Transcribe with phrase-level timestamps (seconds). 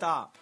[0.00, 0.39] stop.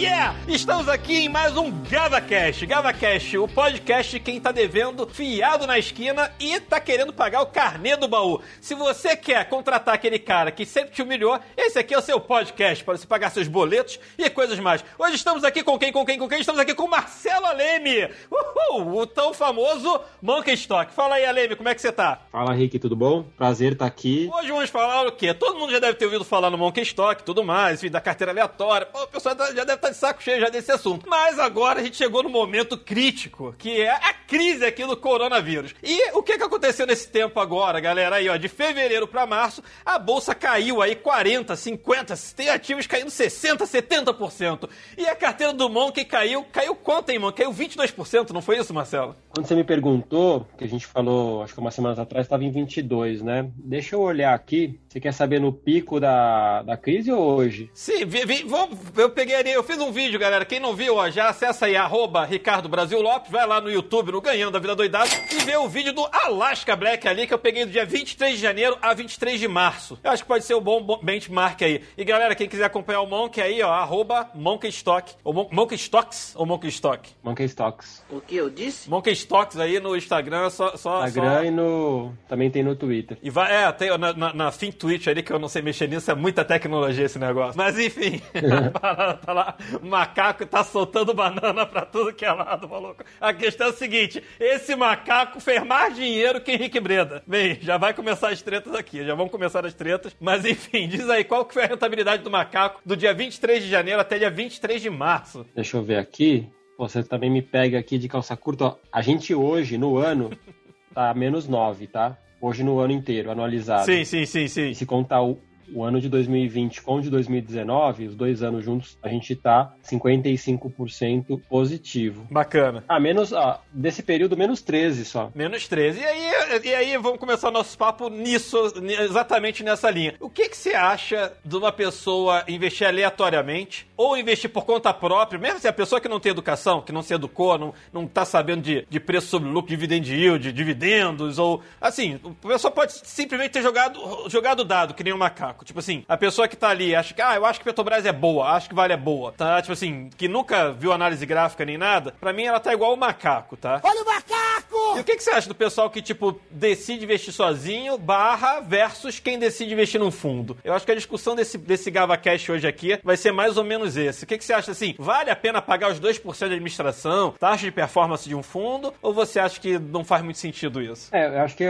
[0.00, 0.34] Yeah!
[0.48, 2.64] Estamos aqui em mais um GavaCast.
[2.64, 7.46] GavaCast, o podcast de quem tá devendo fiado na esquina e tá querendo pagar o
[7.46, 8.40] carnê do baú.
[8.60, 12.18] Se você quer contratar aquele cara que sempre te humilhou, esse aqui é o seu
[12.18, 14.82] podcast para você pagar seus boletos e coisas mais.
[14.98, 16.40] Hoje estamos aqui com quem, com quem, com quem?
[16.40, 20.92] Estamos aqui com Marcelo Aleme, Uhul, o tão famoso Monkey Stock.
[20.92, 22.22] Fala aí, Aleme, como é que você tá?
[22.32, 23.24] Fala, Rick, tudo bom?
[23.36, 24.30] Prazer estar aqui.
[24.32, 25.34] Hoje vamos falar o quê?
[25.34, 28.32] Todo mundo já deve ter ouvido falar no Monkey Stock tudo mais, enfim, da carteira
[28.32, 28.86] aleatória.
[28.86, 31.08] Pô, o pessoal tá- já deve estar de saco cheio já desse assunto.
[31.08, 35.74] Mas agora a gente chegou no momento crítico, que é a crise aqui do coronavírus.
[35.82, 38.16] E o que que aconteceu nesse tempo agora, galera?
[38.16, 43.10] Aí, ó, de fevereiro pra março, a bolsa caiu aí 40, 50, tem ativos caindo
[43.10, 44.68] 60, 70%.
[44.96, 47.32] E a carteira do Monkey caiu, caiu quanto, hein, mano?
[47.32, 49.16] Caiu 22%, não foi isso, Marcelo?
[49.30, 52.50] Quando você me perguntou, que a gente falou, acho que umas semanas atrás, estava em
[52.50, 53.50] 22, né?
[53.56, 54.80] Deixa eu olhar aqui.
[54.90, 57.70] Você quer saber no pico da, da crise ou hoje?
[57.72, 60.44] Sim, vi, vi- vou- eu peguei ali, eu fiz um vídeo, galera.
[60.44, 64.10] Quem não viu, ó, já acessa aí, arroba Ricardo Brasil Lopes, vai lá no YouTube,
[64.10, 67.38] no Ganhando a Vida Doidada, e vê o vídeo do Alaska Black ali, que eu
[67.38, 69.96] peguei do dia 23 de janeiro a 23 de março.
[70.02, 71.82] Eu acho que pode ser um bom bo- benchmark aí.
[71.96, 75.76] E galera, quem quiser acompanhar o Monk aí, ó, arroba Monkey Stock, ou Mon Monkey
[75.76, 77.08] Stocks, ou Monkey Stock?
[77.22, 78.02] Monkey Stocks.
[78.10, 78.90] O que eu disse?
[78.90, 80.76] Monkey Stocks aí no Instagram, só...
[80.76, 81.44] só Instagram só...
[81.44, 83.16] e no, também tem no Twitter.
[83.22, 85.86] E vai, é, tem na, na, na Think Twitch ali, que eu não sei mexer
[85.86, 87.56] nisso, é muita tecnologia esse negócio.
[87.56, 88.20] Mas enfim,
[88.80, 93.04] tá lá, tá lá, o macaco tá soltando banana pra tudo que é lado, maluco.
[93.20, 97.22] A questão é o seguinte: esse macaco fez mais dinheiro que Henrique Breda.
[97.26, 100.16] Bem, já vai começar as tretas aqui, já vão começar as tretas.
[100.18, 103.68] Mas enfim, diz aí, qual que foi a rentabilidade do macaco do dia 23 de
[103.68, 105.46] janeiro até dia 23 de março?
[105.54, 106.48] Deixa eu ver aqui.
[106.78, 108.64] Você também me pega aqui de calça curta.
[108.64, 110.30] Ó, a gente hoje, no ano,
[110.94, 112.16] tá menos 9, tá?
[112.40, 113.84] Hoje no ano inteiro, anualizado.
[113.84, 114.70] Sim, sim, sim, sim.
[114.70, 115.38] E se contar o,
[115.74, 119.72] o ano de 2020 com o de 2019, os dois anos juntos, a gente tá
[119.82, 122.26] 55% positivo.
[122.30, 122.84] Bacana.
[122.88, 125.30] Ah, menos, ó, desse período, menos 13 só.
[125.34, 126.00] Menos 13.
[126.00, 126.30] E aí,
[126.64, 130.14] e aí vamos começar o nosso papo nisso, ni- exatamente nessa linha.
[130.20, 135.38] O que, que você acha de uma pessoa investir aleatoriamente ou investir por conta própria,
[135.38, 138.24] mesmo se a pessoa que não tem educação, que não se educou, não, não tá
[138.24, 143.52] sabendo de, de preço sobre lucro, dividend yield, dividendos, ou assim, a pessoa pode simplesmente
[143.52, 145.59] ter jogado, jogado dado, que nem um macaco.
[145.64, 148.12] Tipo assim, a pessoa que tá ali acha que, ah, eu acho que Petrobras é
[148.12, 149.60] boa, acho que Vale é boa, tá?
[149.60, 152.96] Tipo assim, que nunca viu análise gráfica nem nada, pra mim ela tá igual o
[152.96, 153.80] macaco, tá?
[153.82, 154.96] Olha o macaco!
[154.96, 159.18] E o que, que você acha do pessoal que, tipo, decide investir sozinho, barra, versus
[159.20, 160.56] quem decide investir num fundo?
[160.64, 163.96] Eu acho que a discussão desse, desse GavaCast hoje aqui vai ser mais ou menos
[163.96, 164.24] esse.
[164.24, 167.64] O que, que você acha, assim, vale a pena pagar os 2% de administração, taxa
[167.66, 171.14] de performance de um fundo, ou você acha que não faz muito sentido isso?
[171.14, 171.64] É, eu acho que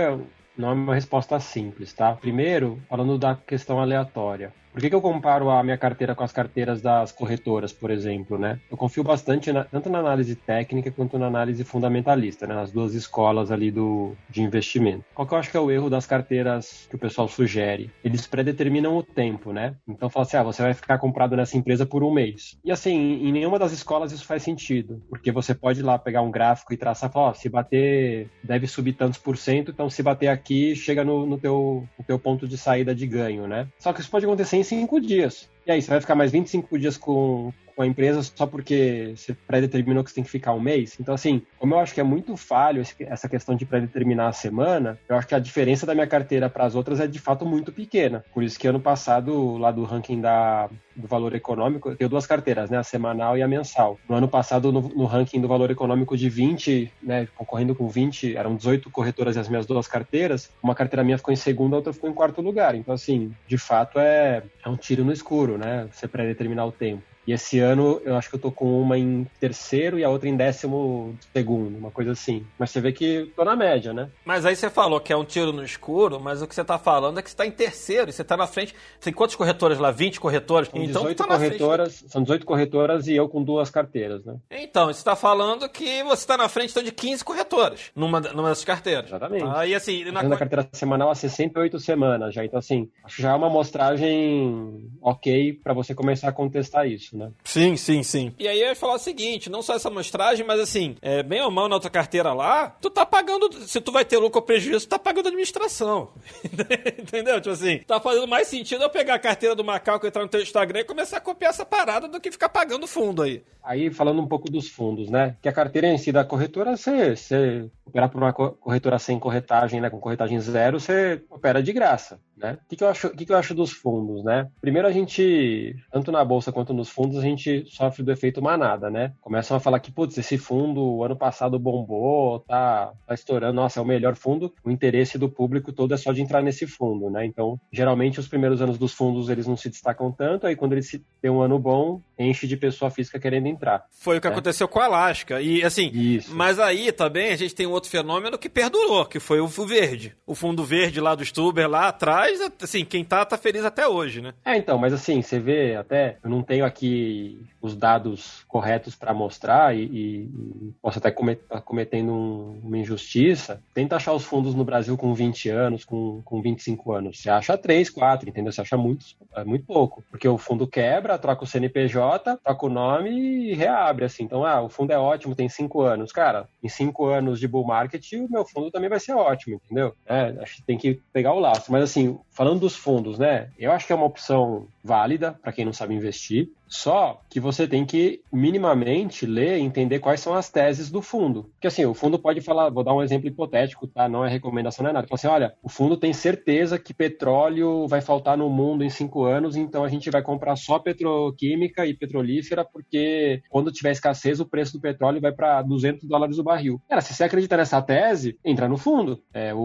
[0.57, 2.15] não é uma resposta simples, tá?
[2.15, 4.53] Primeiro, falando da questão aleatória.
[4.73, 8.39] Por que, que eu comparo a minha carteira com as carteiras das corretoras, por exemplo,
[8.39, 8.59] né?
[8.71, 12.55] Eu confio bastante na- tanto na análise técnica quanto na análise fundamentalista, né?
[12.55, 15.03] Nas duas escolas ali do, de investimento.
[15.15, 17.91] Qual que eu acho que é o erro das carteiras que o pessoal sugere?
[18.05, 19.75] Eles predeterminam o tempo, né?
[19.89, 22.57] Então fala assim, ah, você vai ficar comprado nessa empresa por um mês.
[22.65, 26.23] E assim, em nenhuma das escolas isso faz sentido, porque você pode ir lá pegar
[26.23, 30.03] um gráfico e traçar, falar, ó, se bater, deve subir tantos por cento, então se
[30.03, 33.67] bater aqui, chega no, no teu, no teu ponto de saída de ganho, né?
[33.81, 35.49] Só que isso pode acontecer em cinco dias.
[35.67, 39.33] E aí, você vai ficar mais 25 dias com, com a empresa só porque você
[39.33, 40.99] predeterminou que você tem que ficar um mês?
[41.01, 44.99] Então, assim, como eu acho que é muito falho essa questão de predeterminar a semana,
[45.09, 47.73] eu acho que a diferença da minha carteira para as outras é de fato muito
[47.73, 48.23] pequena.
[48.35, 52.27] Por isso que ano passado, lá do ranking da, do valor econômico, eu tenho duas
[52.27, 52.77] carteiras, né?
[52.77, 53.99] A semanal e a mensal.
[54.07, 57.29] No ano passado, no, no ranking do valor econômico de 20, né?
[57.35, 60.51] Concorrendo com 20, eram 18 corretoras as minhas duas carteiras.
[60.63, 62.75] Uma carteira minha ficou em segundo, a outra ficou em quarto lugar.
[62.75, 65.89] Então, assim, de fato é, é um tiro no escuro, né?
[65.93, 67.10] Você predeterminar o tempo.
[67.31, 70.29] E esse ano eu acho que eu tô com uma em terceiro e a outra
[70.29, 72.45] em décimo segundo, uma coisa assim.
[72.59, 74.11] Mas você vê que tô na média, né?
[74.25, 76.77] Mas aí você falou que é um tiro no escuro, mas o que você tá
[76.77, 78.75] falando é que você tá em terceiro e você tá na frente.
[79.01, 79.93] Tem quantas corretoras lá?
[79.93, 80.69] 20 corretoras?
[80.71, 81.51] São então 18 tu tá frente.
[81.51, 84.35] corretoras, são 18 corretoras e eu com duas carteiras, né?
[84.51, 88.49] Então, você está falando que você está na frente então, de 15 corretoras numa, numa
[88.49, 89.07] dessas carteiras.
[89.07, 89.45] Exatamente.
[89.55, 92.45] Aí, assim, na, a carteira semanal há 68 semanas já.
[92.45, 97.17] Então, assim, acho que já é uma amostragem ok para você começar a contestar isso,
[97.21, 97.31] né?
[97.45, 98.35] Sim, sim, sim.
[98.39, 101.41] E aí eu ia falar o seguinte, não só essa amostragem, mas assim, é, bem
[101.43, 104.45] ou mal na outra carteira lá, tu tá pagando, se tu vai ter lucro ou
[104.45, 106.11] prejuízo, tu tá pagando administração.
[106.99, 107.37] Entendeu?
[107.41, 110.41] Tipo assim, tá fazendo mais sentido eu pegar a carteira do Macau, entrar no teu
[110.43, 113.43] Instagram e começar a copiar essa parada do que ficar pagando fundo aí.
[113.63, 115.37] Aí, falando um pouco dos fundos, né?
[115.43, 119.19] Que a carteira em si da corretora, você, você operar por uma co- corretora sem
[119.19, 119.91] corretagem, né?
[119.91, 122.59] Com corretagem zero, você opera de graça, né?
[122.65, 124.49] O que, que, eu acho, que, que eu acho dos fundos, né?
[124.61, 128.91] Primeiro a gente, tanto na bolsa quanto nos fundos, a gente sofre do efeito manada,
[128.91, 129.13] né?
[129.21, 133.81] Começam a falar que, putz, esse fundo, o ano passado bombou, tá, tá estourando, nossa,
[133.81, 134.53] é o melhor fundo.
[134.65, 137.25] O interesse do público todo é só de entrar nesse fundo, né?
[137.27, 140.89] Então, geralmente, os primeiros anos dos fundos, eles não se destacam tanto, aí quando eles
[140.89, 143.85] se- têm um ano bom, enche de pessoa física querendo entrar.
[143.91, 144.31] Foi o que É.
[144.31, 145.41] aconteceu com a Alaska.
[145.41, 146.35] E assim, Isso.
[146.35, 150.15] mas aí também a gente tem um outro fenômeno que perdurou, que foi o verde.
[150.27, 152.30] O fundo verde lá do Stuber, lá atrás,
[152.63, 154.35] assim, quem tá, tá feliz até hoje, né?
[154.45, 159.13] É, então, mas assim, você vê até, eu não tenho aqui os dados corretos para
[159.13, 163.63] mostrar e, e- e posso até comet- tá cometendo um- uma injustiça.
[163.75, 167.21] Tenta achar os fundos no Brasil com 20 anos, com, com 25 anos.
[167.21, 168.53] Você acha 3, 4, entendeu?
[168.53, 169.05] Você acha muito,
[169.37, 170.03] é muito pouco.
[170.11, 174.25] Porque o fundo quebra, troca o CNPJ, troca o nome e reabre, assim.
[174.25, 176.13] Então, ah, o fundo é ótimo, tem 5 anos.
[176.13, 179.95] Cara, em 5 anos de bull market, o meu fundo também vai ser ótimo, entendeu?
[180.07, 181.71] É, acho que tem que pegar o laço.
[181.71, 183.51] Mas assim, falando dos fundos, né?
[183.59, 186.49] Eu acho que é uma opção válida para quem não sabe investir.
[186.67, 191.51] Só que você tem que minimamente ler e entender quais são as teses do fundo.
[191.55, 194.09] Porque assim, o fundo pode falar, vou dar um exemplo hipotético, tá?
[194.09, 195.09] Não é recomendação, não é nada.
[195.09, 199.25] Fala assim, olha, o fundo tem certeza que petróleo vai faltar no mundo em cinco
[199.25, 204.47] anos, então a gente vai comprar só petroquímica e petrolífera, porque quando tiver escassez, o
[204.47, 206.81] preço do petróleo vai para 200 dólares o barril.
[206.89, 209.21] Cara, se você acredita nessa tese, entra no fundo.
[209.35, 209.59] É, o,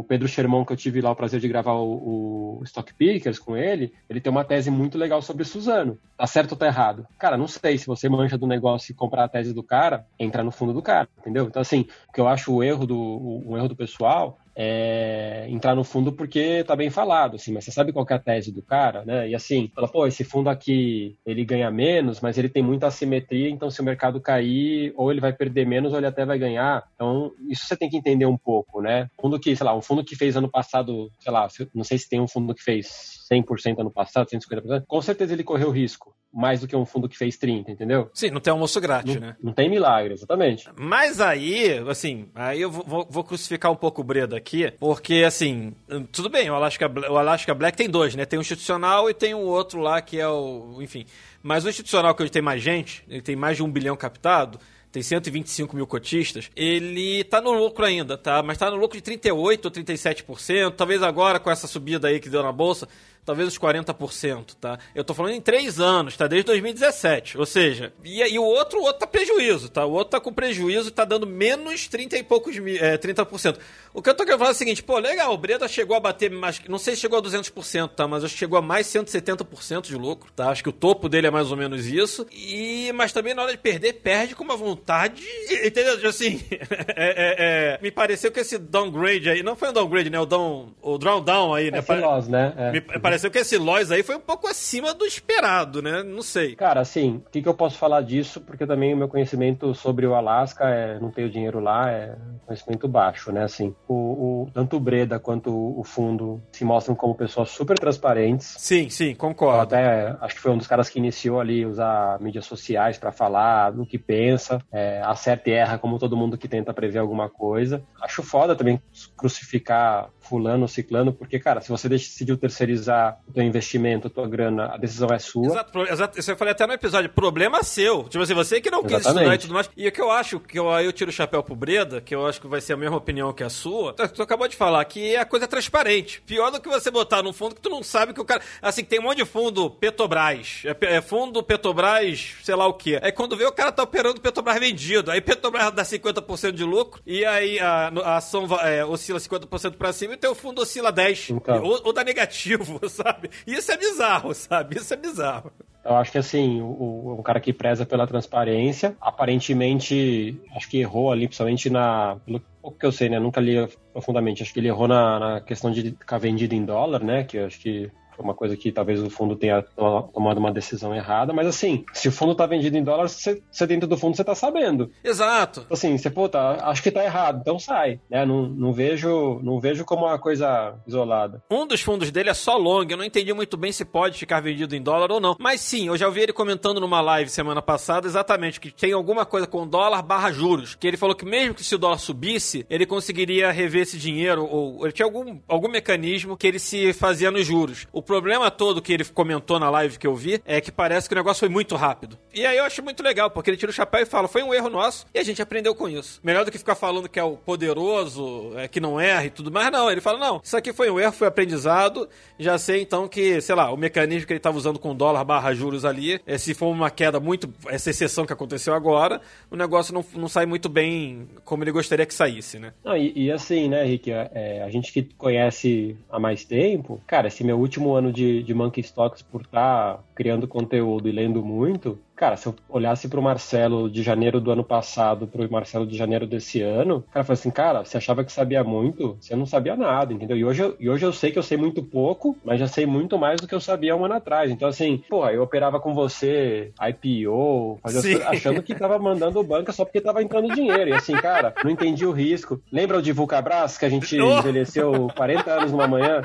[0.00, 2.19] o Pedro Sherman, que eu tive lá o prazer de gravar o, o
[2.64, 5.98] Stock Pickers com ele, ele tem uma tese muito legal sobre Suzano.
[6.16, 7.06] Tá certo ou tá errado?
[7.18, 7.78] Cara, não sei.
[7.78, 10.82] Se você mancha do negócio e comprar a tese do cara, entra no fundo do
[10.82, 11.46] cara, entendeu?
[11.46, 15.46] Então, assim, o que eu acho o erro do, o, o erro do pessoal é
[15.48, 18.52] entrar no fundo porque tá bem falado, assim, mas você sabe qual é a tese
[18.52, 19.28] do cara, né?
[19.28, 23.48] E assim, fala, pô, esse fundo aqui, ele ganha menos, mas ele tem muita assimetria,
[23.48, 26.84] então se o mercado cair, ou ele vai perder menos, ou ele até vai ganhar.
[26.94, 29.08] Então, isso você tem que entender um pouco, né?
[29.20, 32.08] Fundo que, sei lá, um fundo que fez ano passado, sei lá, não sei se
[32.08, 36.60] tem um fundo que fez 100% ano passado, 150%, com certeza ele correu risco, mais
[36.60, 38.10] do que um fundo que fez 30, entendeu?
[38.12, 39.36] Sim, não tem almoço grátis, Não, né?
[39.42, 40.68] não tem milagre, exatamente.
[40.76, 45.72] Mas aí, assim, aí eu vou- vou, crucificar um pouco o Breda aqui, porque, assim,
[46.12, 48.24] tudo bem, o Alaska, o Alaska Black tem dois, né?
[48.24, 50.78] Tem o institucional e tem o outro lá que é o.
[50.80, 51.04] Enfim.
[51.42, 54.58] Mas o institucional, que hoje tem mais gente, ele tem mais de um bilhão captado.
[54.92, 58.42] Tem 125 mil cotistas, ele tá no lucro ainda, tá?
[58.42, 60.72] Mas tá no lucro de 38% ou 37%.
[60.76, 62.88] Talvez agora, com essa subida aí que deu na bolsa,
[63.24, 64.78] talvez os 40%, tá?
[64.94, 66.26] Eu tô falando em três anos, tá?
[66.26, 67.38] Desde 2017.
[67.38, 69.84] Ou seja, e, e o outro, o outro tá prejuízo, tá?
[69.84, 73.58] O outro tá com prejuízo e tá dando menos 30 e poucos mil, é, 30%.
[73.92, 76.00] O que eu tô querendo falar é o seguinte, pô, legal, o Breda chegou a
[76.00, 78.06] bater mais, não sei se chegou a 200%, tá?
[78.06, 80.48] Mas acho que chegou a mais 170% de lucro, tá?
[80.48, 82.26] Acho que o topo dele é mais ou menos isso.
[82.32, 85.22] E, mas também na hora de perder, perde com uma vontade,
[85.64, 86.08] entendeu?
[86.08, 86.56] Assim, é,
[86.96, 90.20] é, é, me pareceu que esse downgrade aí, não foi um downgrade, né?
[90.20, 91.78] O down, o drawdown aí, né?
[91.78, 92.54] É veloz, né?
[92.56, 92.72] É.
[92.72, 92.80] Me
[93.10, 96.02] pareceu que esse Lois aí foi um pouco acima do esperado, né?
[96.02, 96.54] Não sei.
[96.56, 98.40] Cara, assim, o que, que eu posso falar disso?
[98.40, 102.16] Porque também o meu conhecimento sobre o Alasca é não tenho dinheiro lá, é
[102.46, 103.44] conhecimento baixo, né?
[103.44, 108.54] Assim, o, o- tanto o Breda quanto o fundo se mostram como pessoas super transparentes.
[108.58, 109.62] Sim, sim, Eu concordo.
[109.74, 113.70] até acho que foi um dos caras que iniciou ali usar mídias sociais para falar
[113.70, 117.82] do que pensa, é, acerta e erra como todo mundo que tenta prever alguma coisa.
[118.02, 118.80] Acho foda também
[119.16, 124.74] crucificar fulano, ciclano, porque, cara, se você decidiu terceirizar o teu investimento, a tua grana,
[124.74, 125.46] a decisão é sua.
[125.46, 127.10] Exato, exato, isso eu falei até no episódio.
[127.10, 128.04] Problema seu.
[128.04, 129.20] Tipo assim, você que não quis Exatamente.
[129.20, 129.70] estudar e tudo mais.
[129.76, 132.14] E o que eu acho, que eu, aí eu tiro o chapéu pro Breda, que
[132.14, 134.56] eu acho que vai ser a mesma opinião que a sua, tu, tu acabou de
[134.56, 136.22] falar, que a coisa é transparente.
[136.22, 138.42] Pior do que você botar num fundo que tu não sabe que o cara.
[138.60, 140.62] Assim, tem um monte de fundo Petrobras.
[140.64, 142.98] É, é fundo Petrobras, sei lá o quê.
[143.02, 145.10] Aí quando vê, o cara tá operando Petrobras vendido.
[145.10, 149.92] Aí Petrobras dá 50% de lucro, e aí a, a ação é, oscila 50% pra
[149.92, 151.30] cima e o teu fundo oscila 10%.
[151.30, 151.62] Então.
[151.62, 153.30] Ou, ou dá negativo, sabe?
[153.46, 154.76] Isso é bizarro, sabe?
[154.76, 155.50] Isso é bizarro.
[155.82, 161.10] Eu acho que assim, o, o- cara que preza pela transparência, aparentemente, acho que errou
[161.10, 162.16] ali, principalmente na.
[162.26, 163.18] Pelo pouco que eu sei, né?
[163.18, 163.54] Nunca li
[163.92, 164.42] profundamente.
[164.42, 167.24] Acho que ele errou na, na questão de ficar vendido em dólar, né?
[167.24, 167.90] Que eu acho que
[168.22, 172.08] uma coisa que talvez o fundo tenha to- tomado uma decisão errada, mas assim, se
[172.08, 174.90] o fundo tá vendido em dólar, você, dentro do fundo você tá sabendo.
[175.04, 175.66] Exato.
[175.70, 178.24] Assim, você, pô, tá, acho que tá errado, então sai, né?
[178.24, 181.42] Não, não vejo, não vejo como uma coisa isolada.
[181.50, 182.86] Um dos fundos dele é só long.
[182.88, 185.36] Eu não entendi muito bem se pode ficar vendido em dólar ou não.
[185.38, 189.24] Mas sim, eu já ouvi ele comentando numa live semana passada exatamente que tem alguma
[189.26, 190.74] coisa com dólar barra juros.
[190.74, 194.44] Que ele falou que mesmo que se o dólar subisse, ele conseguiria rever esse dinheiro
[194.46, 197.86] ou ele tinha algum, algum mecanismo que ele se fazia nos juros.
[197.92, 201.14] O problema todo que ele comentou na live que eu vi é que parece que
[201.14, 202.18] o negócio foi muito rápido.
[202.34, 204.52] E aí eu acho muito legal, porque ele tira o chapéu e fala: foi um
[204.52, 206.18] erro nosso e a gente aprendeu com isso.
[206.24, 209.52] Melhor do que ficar falando que é o poderoso, é, que não erra e tudo
[209.52, 209.88] mais, não.
[209.88, 212.08] Ele fala: não, isso aqui foi um erro, foi aprendizado.
[212.36, 215.54] Já sei então que, sei lá, o mecanismo que ele estava usando com dólar barra
[215.54, 217.48] juros ali, é, se for uma queda muito.
[217.68, 222.06] essa exceção que aconteceu agora, o negócio não, não sai muito bem como ele gostaria
[222.06, 222.72] que saísse, né?
[222.84, 227.28] Não, e, e assim, né, Rick, é, a gente que conhece há mais tempo, cara,
[227.28, 231.98] esse meu último ano de, de Monkey Stocks por estar criando conteúdo e lendo muito,
[232.14, 236.26] cara, se eu olhasse pro Marcelo de janeiro do ano passado pro Marcelo de janeiro
[236.26, 239.74] desse ano, o cara falou assim, cara, você achava que sabia muito, você não sabia
[239.76, 240.36] nada, entendeu?
[240.36, 242.84] E hoje, eu- e hoje eu sei que eu sei muito pouco, mas já sei
[242.86, 244.50] muito mais do que eu sabia um ano atrás.
[244.50, 249.84] Então, assim, porra, eu operava com você, IPO, fazia achando que tava mandando banca só
[249.84, 250.90] porque tava entrando dinheiro.
[250.90, 252.60] E assim, cara, não entendi o risco.
[252.70, 254.38] Lembra o de Vulcabras, que a gente Oh!
[254.38, 256.22] envelheceu 40 anos numa manhã?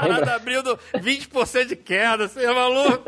[0.00, 3.04] Parada abrindo 20% de queda, você é maluco?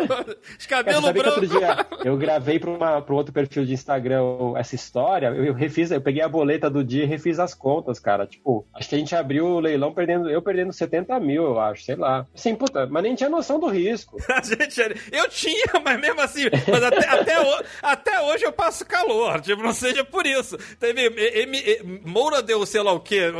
[0.58, 1.48] Os cabelos brancos.
[1.48, 4.20] dia eu gravei para um outro perfil de Instagram
[4.56, 7.98] essa história, eu, eu refiz, eu peguei a boleta do dia e refiz as contas,
[7.98, 8.26] cara.
[8.26, 11.82] Tipo, acho que a gente abriu o leilão perdendo, eu perdendo 70 mil, eu acho,
[11.84, 12.26] sei lá.
[12.34, 14.16] Assim, puta, mas nem tinha noção do risco.
[14.30, 14.80] A gente,
[15.12, 19.62] eu tinha, mas mesmo assim, mas até, até, ho- até hoje eu passo calor, tipo,
[19.62, 20.56] não seja por isso.
[20.78, 21.06] Teve,
[21.42, 23.30] M, M- Moura deu sei lá o quê,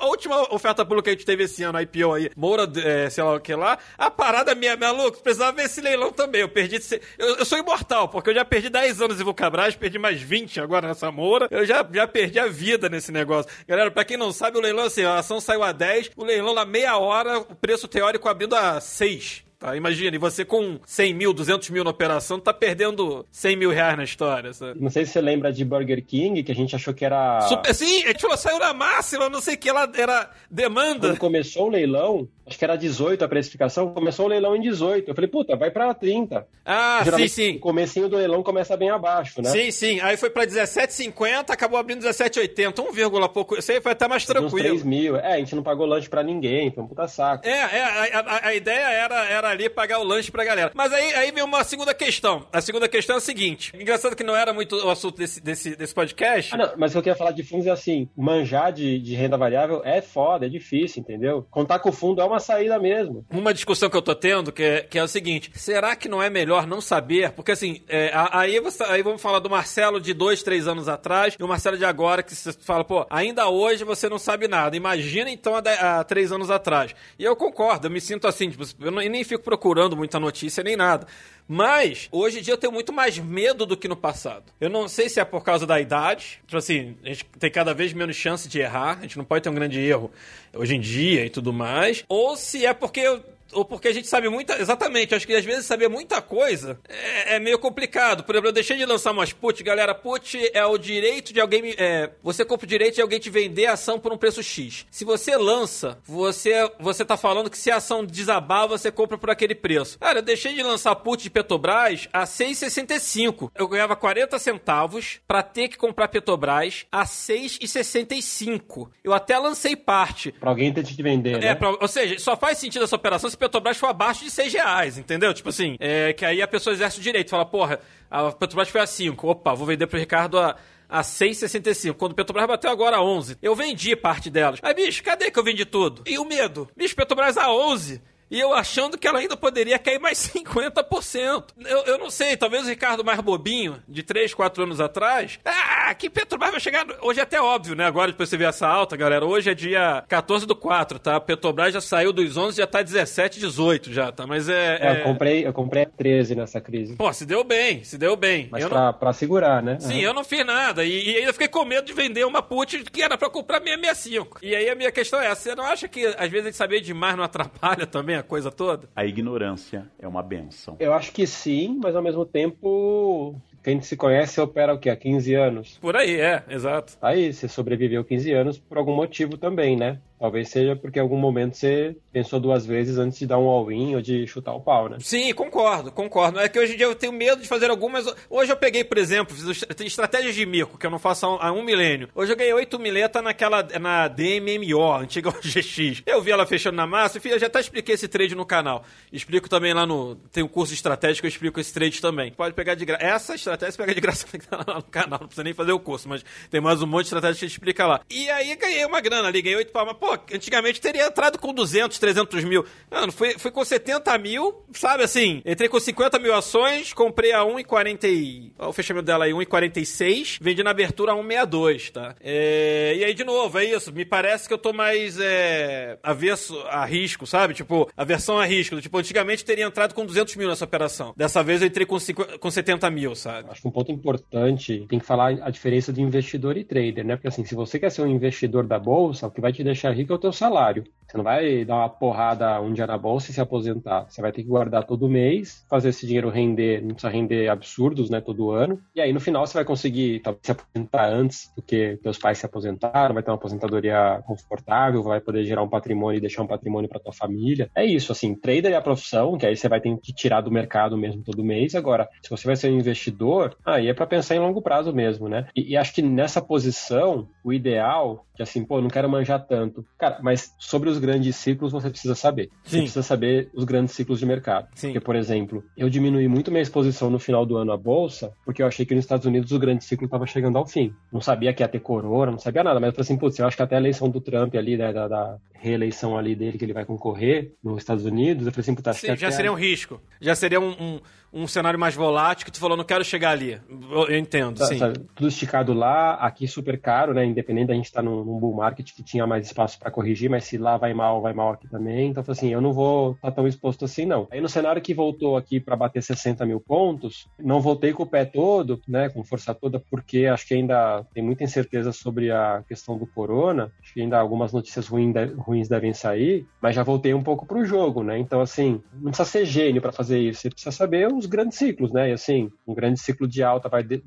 [0.00, 3.22] a última oferta pública que a gente teve esse ano, IPO aí, Moura, é, sei
[3.24, 6.78] lá o que lá, a parada minha, maluco, precisava ver esse leilão também, eu perdi,
[7.18, 10.60] eu, eu sou imortal, porque eu já perdi 10 anos em Vulcabras, perdi mais 20
[10.60, 13.50] agora nessa Moura, eu já, já perdi a vida nesse negócio.
[13.66, 16.54] Galera, pra quem não sabe, o leilão assim, a ação saiu a 10, o leilão
[16.54, 19.44] na meia hora, o preço teórico abrindo a 6.
[19.60, 23.70] Tá, imagina, e você com 100 mil, 200 mil na operação, tá perdendo 100 mil
[23.70, 24.80] reais na história, sabe?
[24.80, 27.42] Não sei se você lembra de Burger King, que a gente achou que era.
[27.42, 31.08] Super, sim, a gente falou, saiu na máxima, não sei o que lá, era demanda.
[31.08, 35.08] Quando começou o leilão, acho que era 18 a precificação, começou o leilão em 18.
[35.08, 36.46] Eu falei, puta, vai pra 30.
[36.66, 37.56] Ah, sim, Geralmente, sim.
[37.56, 39.50] O comecinho do leilão começa bem abaixo, né?
[39.50, 40.00] Sim, sim.
[40.00, 43.58] Aí foi pra 17,50, acabou abrindo 17,80, 1, vírgula pouco.
[43.58, 44.84] Isso aí foi até mais De uns 3 tranquilo.
[44.86, 45.16] mil.
[45.16, 47.46] É, a gente não pagou lanche pra ninguém, foi um puta saco.
[47.46, 50.72] É, é a, a- a ideia era, era ali pagar o lanche pra galera.
[50.74, 52.46] Mas aí, aí vem uma segunda questão.
[52.52, 55.76] A segunda questão é a seguinte: engraçado que não era muito o assunto desse, desse,
[55.76, 56.54] desse podcast.
[56.54, 59.14] Ah, não, mas o que eu queria falar de fundos é assim, manjar de, de
[59.14, 61.46] renda variável é foda, é difícil, entendeu?
[61.50, 63.24] Contar com o fundo é uma saída mesmo.
[63.30, 66.22] Uma discussão que eu tô tendo, que é, que é o seguinte: será que não
[66.22, 67.32] é melhor não saber?
[67.32, 71.36] Porque assim, é, aí, você- aí vamos falar do Marcelo de dois, três anos atrás
[71.38, 74.76] e o Marcelo de agora, que você fala, pô, ainda hoje você não sabe nada.
[74.76, 76.94] Imagina então há, há três anos atrás.
[77.18, 80.76] E eu concordo, eu me sinto assim, tipo, eu nem fico procurando muita notícia nem
[80.76, 81.06] nada.
[81.52, 84.44] Mas, hoje em dia eu tenho muito mais medo do que no passado.
[84.60, 86.38] Eu não sei se é por causa da idade.
[86.46, 88.98] Tipo assim, a gente tem cada vez menos chance de errar.
[88.98, 90.12] A gente não pode ter um grande erro
[90.54, 92.04] hoje em dia e tudo mais.
[92.08, 93.20] Ou se é porque eu
[93.52, 94.60] ou porque a gente sabe muita.
[94.60, 98.24] Exatamente, acho que às vezes saber muita coisa é, é meio complicado.
[98.24, 99.94] Por exemplo, eu deixei de lançar umas put, galera.
[99.94, 101.74] Put é o direito de alguém.
[101.78, 104.86] É, você compra o direito de alguém te vender a ação por um preço X.
[104.90, 109.30] Se você lança, você, você tá falando que se a ação desabar, você compra por
[109.30, 109.98] aquele preço.
[109.98, 113.50] Cara, eu deixei de lançar put de Petrobras a 6,65.
[113.54, 118.90] Eu ganhava 40 centavos pra ter que comprar Petrobras a 6,65.
[119.02, 120.32] Eu até lancei parte.
[120.32, 121.48] Pra alguém ter que vender, né?
[121.48, 124.52] É, pra- ou seja, só faz sentido essa operação se Petrobras for abaixo de 6
[124.52, 125.34] reais, entendeu?
[125.34, 127.80] Tipo assim, é, que aí a pessoa exerce o direito, fala, porra,
[128.10, 130.56] a Petrobras foi a 5, opa, vou vender pro Ricardo a,
[130.88, 131.94] a 6,65.
[131.94, 134.60] Quando o Petrobras bateu agora a 11, eu vendi parte delas.
[134.62, 136.02] Mas, bicho, cadê que eu vendi tudo?
[136.06, 136.68] E o medo?
[136.76, 138.02] Bicho, Petrobras a 11...
[138.30, 141.44] E eu achando que ela ainda poderia cair mais 50%.
[141.66, 145.38] Eu, eu não sei, talvez o Ricardo mais bobinho, de 3, 4 anos atrás.
[145.44, 146.86] Ah, que Petrobras vai chegar.
[147.02, 147.84] Hoje é até óbvio, né?
[147.84, 149.26] Agora, depois você ver essa alta, galera.
[149.26, 151.18] Hoje é dia 14 do 4, tá?
[151.20, 154.26] Petrobras já saiu dos 11, já tá 17, 18 já, tá?
[154.26, 154.76] Mas é.
[154.80, 156.94] É, é- eu comprei, eu comprei a 13 nessa crise.
[156.96, 158.48] Pô, se deu bem, se deu bem.
[158.50, 158.76] Mas eu não...
[158.76, 159.78] pra, pra segurar, né?
[159.80, 160.84] Sim, eu não fiz nada.
[160.84, 164.38] E, e ainda fiquei com medo de vender uma put que era pra comprar 665.
[164.42, 166.80] E aí a minha questão é você não acha que às vezes a gente saber
[166.80, 168.88] demais não atrapalha também a coisa toda?
[168.94, 170.76] A ignorância é uma benção.
[170.78, 174.90] Eu acho que sim, mas ao mesmo tempo, quem se conhece opera o quê?
[174.90, 175.78] Há 15 anos.
[175.80, 176.96] Por aí, é, exato.
[177.02, 179.98] Aí, você sobreviveu 15 anos por algum motivo também, né?
[180.20, 183.94] Talvez seja porque em algum momento você pensou duas vezes antes de dar um all-in
[183.94, 184.98] ou de chutar o pau, né?
[185.00, 186.38] Sim, concordo, concordo.
[186.38, 188.04] É que hoje em dia eu tenho medo de fazer algumas.
[188.28, 189.34] Hoje eu peguei, por exemplo,
[189.82, 192.10] estratégias de mico, que eu não faço há um, milênio.
[192.14, 193.66] Hoje eu ganhei 8 mileta naquela.
[193.80, 196.02] na DMMO, antiga OGX.
[196.04, 198.84] Eu vi ela fechando na massa, enfim, eu já até expliquei esse trade no canal.
[199.10, 200.16] Explico também lá no.
[200.30, 202.30] Tem um curso estratégico, eu explico esse trade também.
[202.30, 203.02] Pode pegar de graça.
[203.02, 204.26] Essa estratégia você pega de graça
[204.68, 207.06] lá no canal, não precisa nem fazer o curso, mas tem mais um monte de
[207.06, 208.02] estratégia que explica lá.
[208.10, 209.96] E aí ganhei uma grana ali, ganhei 8 palmas.
[209.96, 212.64] Pô, antigamente teria entrado com 200, 300 mil.
[212.90, 215.42] Mano, fui, fui com 70 mil, sabe assim?
[215.44, 218.04] Entrei com 50 mil ações, comprei a 1,40.
[218.08, 220.38] e- Ó, o fechamento dela aí, 1,46.
[220.40, 222.14] Vendi na abertura a 1,62, tá?
[222.20, 223.92] É, e aí, de novo, é isso.
[223.92, 227.54] Me parece que eu tô mais é, avesso a risco, sabe?
[227.54, 228.80] Tipo, aversão a risco.
[228.80, 231.12] Tipo, antigamente teria entrado com 200 mil nessa operação.
[231.16, 233.48] Dessa vez eu entrei com, 50, com 70 mil, sabe?
[233.50, 237.16] Acho que um ponto importante tem que falar a diferença de investidor e trader, né?
[237.16, 239.92] Porque assim, se você quer ser um investidor da bolsa, o que vai te deixar
[240.00, 240.84] rico é o teu salário.
[241.10, 244.06] Você não vai dar uma porrada um dia na bolsa e se aposentar.
[244.08, 248.08] Você vai ter que guardar todo mês, fazer esse dinheiro render, não precisa render absurdos,
[248.08, 248.80] né, todo ano.
[248.94, 252.38] E aí no final você vai conseguir talvez se aposentar antes do que teus pais
[252.38, 256.46] se aposentaram, vai ter uma aposentadoria confortável, vai poder gerar um patrimônio e deixar um
[256.46, 257.68] patrimônio para tua família.
[257.74, 260.50] É isso, assim, trader é a profissão, que aí você vai ter que tirar do
[260.50, 261.74] mercado mesmo todo mês.
[261.74, 265.28] Agora, se você vai ser um investidor, aí é para pensar em longo prazo mesmo,
[265.28, 265.48] né?
[265.56, 269.84] E, e acho que nessa posição, o ideal, que assim, pô, não quero manjar tanto.
[269.98, 272.48] Cara, mas sobre os grandes ciclos você precisa saber.
[272.64, 272.78] Você Sim.
[272.82, 274.68] precisa saber os grandes ciclos de mercado.
[274.74, 274.88] Sim.
[274.88, 278.62] Porque, por exemplo, eu diminui muito minha exposição no final do ano à bolsa, porque
[278.62, 280.94] eu achei que nos Estados Unidos o grande ciclo estava chegando ao fim.
[281.12, 283.46] Não sabia que ia ter corona, não sabia nada, mas eu falei assim, putz, eu
[283.46, 286.64] acho que até a eleição do Trump ali, né, da, da reeleição ali dele, que
[286.64, 289.36] ele vai concorrer nos Estados Unidos, eu falei assim, putz, acho Sim, que já até-
[289.36, 290.00] seria um risco.
[290.20, 291.00] Já seria um, um,
[291.42, 293.60] um cenário mais volátil que tu falou, não quero chegar ali.
[293.90, 294.78] Eu, entendo, Tá, sim.
[294.78, 297.24] sabe, tudo esticado lá, aqui super caro, né?
[297.26, 300.44] Independente da gente estar num, num bull market que tinha mais espaço para corrigir, mas
[300.44, 302.10] se lá vai mal, vai mal aqui também.
[302.10, 304.28] Então, assim, eu não vou estar tão exposto assim, não.
[304.30, 308.06] Aí no cenário que voltou aqui para bater 60 mil pontos, não voltei com o
[308.06, 309.08] pé todo, né?
[309.08, 313.72] Com força toda, porque acho que ainda tem muita incerteza sobre a questão do corona.
[313.82, 317.46] Acho que ainda algumas notícias ruim de- ruins devem sair, mas já voltei um pouco
[317.46, 318.18] pro jogo, né?
[318.18, 320.42] Então, assim, não precisa ser gênio para fazer isso.
[320.42, 322.10] Você precisa saber os grandes ciclos, né?
[322.10, 324.02] E assim, um grande ciclo de alta vai, de-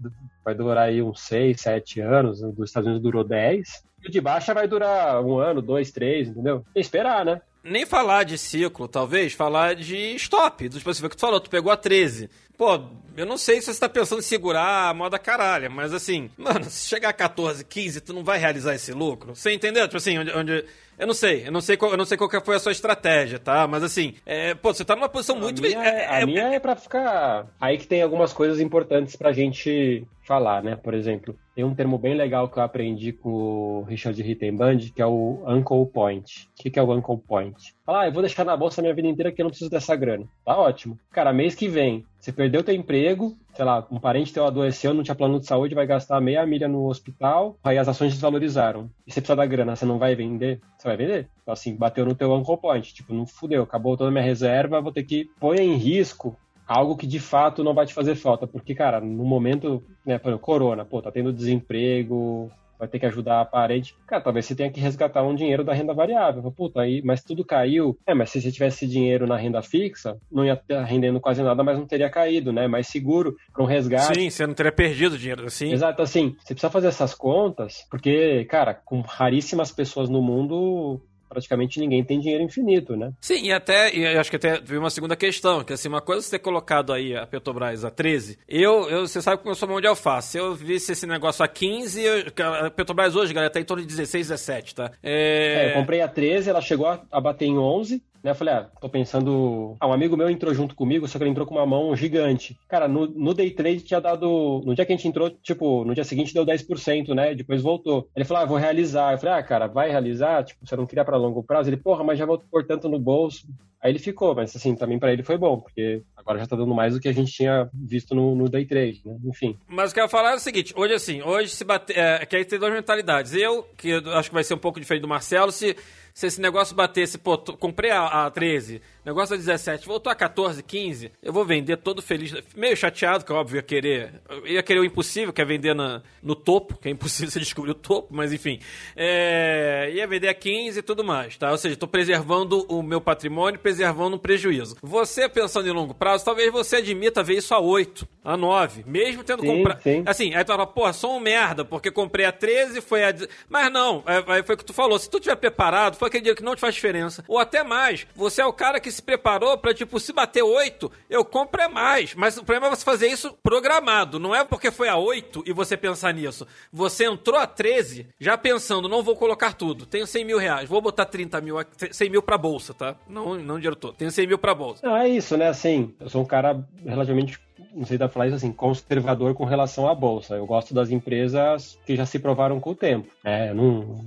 [0.46, 2.44] vai durar aí uns 6, 7 anos.
[2.44, 3.82] O dos Estados Unidos durou 10.
[4.04, 6.58] E o de baixa vai durar um ano, dois, três, entendeu?
[6.74, 7.42] Tem que esperar, né?
[7.64, 10.68] Nem falar de ciclo, talvez, falar de stop.
[10.68, 12.30] Do tipo assim, que tu falou, tu pegou a 13.
[12.58, 12.82] Pô,
[13.16, 16.66] eu não sei se você tá pensando em segurar a moda caralha, mas assim, mano,
[16.66, 19.34] se chegar a 14, 15, tu não vai realizar esse lucro?
[19.36, 19.88] Você entendeu?
[19.88, 20.32] Tipo assim, onde.
[20.32, 20.66] onde-
[21.04, 22.72] eu não sei, eu não sei, qual, eu não sei qual que foi a sua
[22.72, 23.68] estratégia, tá?
[23.68, 25.60] Mas assim, é, pô, você tá numa posição muito.
[25.60, 27.48] a minha, é- a é- minha é pra ficar.
[27.60, 30.78] Aí que tem algumas coisas importantes pra gente falar, né?
[30.78, 35.02] Por exemplo, tem um termo bem legal que eu aprendi com o Richard Rittenband, que
[35.02, 36.48] é o Uncle Point.
[36.58, 37.76] O que que é o Uncle Point?
[37.86, 39.70] Fala, ah, eu vou deixar na bolsa a minha vida inteira que eu não preciso
[39.70, 40.26] dessa grana.
[40.46, 40.98] Tá ótimo.
[41.12, 45.04] Cara, mês que vem, você perdeu teu emprego, sei lá, um parente teu adoeceu, não
[45.04, 48.90] tinha plano de saúde, vai gastar meia milha no hospital, aí as ações desvalorizaram.
[49.06, 50.60] E você precisa da grana, você não vai vender?
[50.78, 51.30] Você vai vender?
[51.42, 52.94] Então, assim, bateu no teu Uncle Point.
[52.94, 56.36] Tipo, não fudeu, acabou toda a minha reserva, vou ter que pôr em risco
[56.66, 58.48] algo que de fato não vai te fazer falta.
[58.48, 63.06] Porque, cara, no momento, né, por exemplo, corona, pô, tá tendo desemprego, vai ter que
[63.06, 63.96] ajudar a parente.
[64.08, 66.52] Cara, talvez você tenha que resgatar um dinheiro da renda variável.
[66.52, 67.98] Puta, aí, mas tudo caiu.
[68.06, 71.64] É, mas se você tivesse dinheiro na renda fixa, não ia estar rendendo quase nada,
[71.64, 72.68] mas não teria caído, né?
[72.68, 74.16] Mais seguro para um resgate.
[74.16, 75.72] Sim, você não teria perdido dinheiro assim.
[75.72, 81.02] Exato, assim, você precisa fazer essas contas, porque, cara, com raríssimas pessoas no mundo,
[81.34, 83.12] praticamente ninguém tem dinheiro infinito, né?
[83.20, 86.22] Sim, e até, e acho que até veio uma segunda questão, que assim, uma coisa
[86.22, 89.56] é você ter colocado aí a Petrobras a 13, eu, eu você sabe como eu
[89.56, 92.24] sou mão de alface, se eu visse esse negócio a 15, eu,
[92.66, 94.92] a Petrobras hoje, galera, tá em torno de 16, 17, tá?
[95.02, 98.32] É, É, eu comprei a 13, ela chegou a, a bater em 11, né?
[98.32, 99.76] Eu falei, ah, tô pensando.
[99.80, 102.58] Ah, um amigo meu entrou junto comigo, só que ele entrou com uma mão gigante.
[102.70, 104.62] Cara, no, no day trade tinha dado.
[104.66, 107.36] No dia que a gente entrou, tipo, no dia seguinte deu 10%, né?
[107.36, 108.08] Depois voltou.
[108.16, 109.12] Ele falou, ah, vou realizar.
[109.12, 110.44] Eu falei, ah, cara, vai realizar?
[110.44, 111.70] Tipo, você não queria pra longo prazo?
[111.70, 113.46] Ele, porra, mas já vou pôr tanto no bolso.
[113.84, 116.74] Aí ele ficou, mas assim, também pra ele foi bom, porque agora já tá dando
[116.74, 119.18] mais do que a gente tinha visto no, no day trade, né?
[119.26, 119.58] Enfim.
[119.68, 122.26] Mas o que eu ia falar é o seguinte, hoje assim, hoje se bater, é,
[122.26, 125.02] que aí tem duas mentalidades, eu, que eu acho que vai ser um pouco diferente
[125.02, 125.76] do Marcelo, se,
[126.14, 130.64] se esse negócio batesse, pô, comprei a, a 13, negócio a 17, voltou a 14,
[130.64, 134.14] 15, eu vou vender todo feliz, meio chateado, que é óbvio, ia querer,
[134.46, 137.72] ia querer o impossível, que é vender na, no topo, que é impossível você descobrir
[137.72, 138.60] o topo, mas enfim,
[138.96, 141.52] é, ia vender a 15 e tudo mais, tá?
[141.52, 144.78] Ou seja, tô preservando o meu patrimônio, preservando um prejuízo.
[144.82, 149.24] Você pensando em longo prazo, talvez você admita ver isso a 8, a 9, mesmo
[149.24, 149.82] tendo comprado.
[149.82, 150.04] sim.
[150.06, 153.14] Assim, aí tu fala, pô, sou um merda, porque comprei a 13, foi a.
[153.50, 154.98] Mas não, é, é, foi o que tu falou.
[154.98, 157.24] Se tu tiver preparado, foi aquele dia que não te faz diferença.
[157.28, 160.92] Ou até mais, você é o cara que se preparou pra, tipo, se bater 8,
[161.10, 162.14] eu compro é mais.
[162.16, 164.20] Mas o problema é você fazer isso programado.
[164.20, 166.48] Não é porque foi a 8 e você pensar nisso.
[166.72, 169.86] Você entrou a 13 já pensando, não vou colocar tudo.
[169.86, 172.96] Tenho 100 mil reais, vou botar 30 mil, aqui, 100 mil pra bolsa, tá?
[173.08, 173.96] Não, não dinheiro todo.
[173.96, 174.86] Tenho 100 mil pra bolsa.
[174.86, 175.48] Não, é isso, né?
[175.48, 177.40] Assim, eu sou um cara relativamente,
[177.74, 180.36] não sei pra falar isso assim, conservador com relação à bolsa.
[180.36, 183.08] Eu gosto das empresas que já se provaram com o tempo.
[183.24, 184.06] É, não.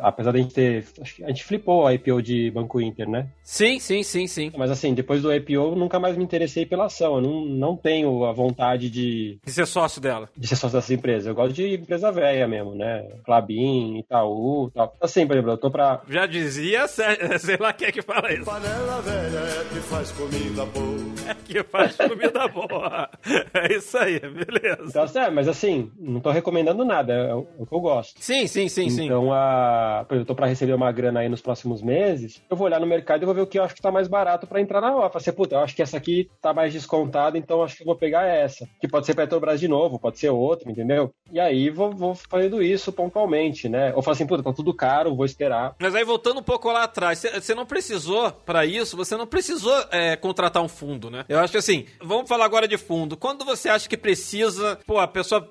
[0.00, 0.84] Apesar da gente ter.
[1.00, 3.26] acho que A gente flipou a IPO de Banco Inter, né?
[3.42, 4.50] Sim, sim, sim, sim.
[4.56, 7.16] Mas assim, depois do IPO, eu nunca mais me interessei pela ação.
[7.16, 10.28] Eu não, não tenho a vontade de, De ser sócio dela.
[10.36, 11.26] de ser sócio dessas empresas.
[11.26, 13.06] Eu gosto de empresa velha mesmo, né?
[13.24, 14.94] Clabin, Itaú e tal.
[15.00, 16.00] Assim, por exemplo, eu tô pra.
[16.08, 18.44] Já dizia, sei lá quem é que fala isso.
[18.44, 20.94] Panela velha é que faz comida boa.
[21.28, 23.08] É que faz comida boa.
[23.54, 24.84] É isso aí, beleza.
[24.86, 28.14] Então, é, mas assim, não tô recomendando nada, é o, é o que eu gosto.
[28.20, 29.04] Sim, sim, sim, sim.
[29.06, 29.73] Então, a...
[30.08, 33.22] por exemplo, pra receber uma grana aí nos próximos meses, eu vou olhar no mercado
[33.22, 35.10] e vou ver o que eu acho que tá mais barato pra entrar na hora.
[35.10, 37.86] Falar assim, puta, eu acho que essa aqui tá mais descontada, então acho que eu
[37.86, 38.66] vou pegar essa.
[38.80, 41.12] Que pode ser Petrobras de novo, pode ser outra, entendeu?
[41.32, 43.92] E aí vou, vou fazendo isso pontualmente, né?
[43.94, 45.74] Ou falo assim, puta, tá tudo caro, vou esperar.
[45.78, 49.74] Mas aí voltando um pouco lá atrás, você não precisou, pra isso, você não precisou
[49.90, 51.24] é, contratar um fundo, né?
[51.28, 53.16] Eu acho que assim, vamos falar agora de fundo.
[53.16, 55.48] Quando você acha que precisa, pô, a pessoa.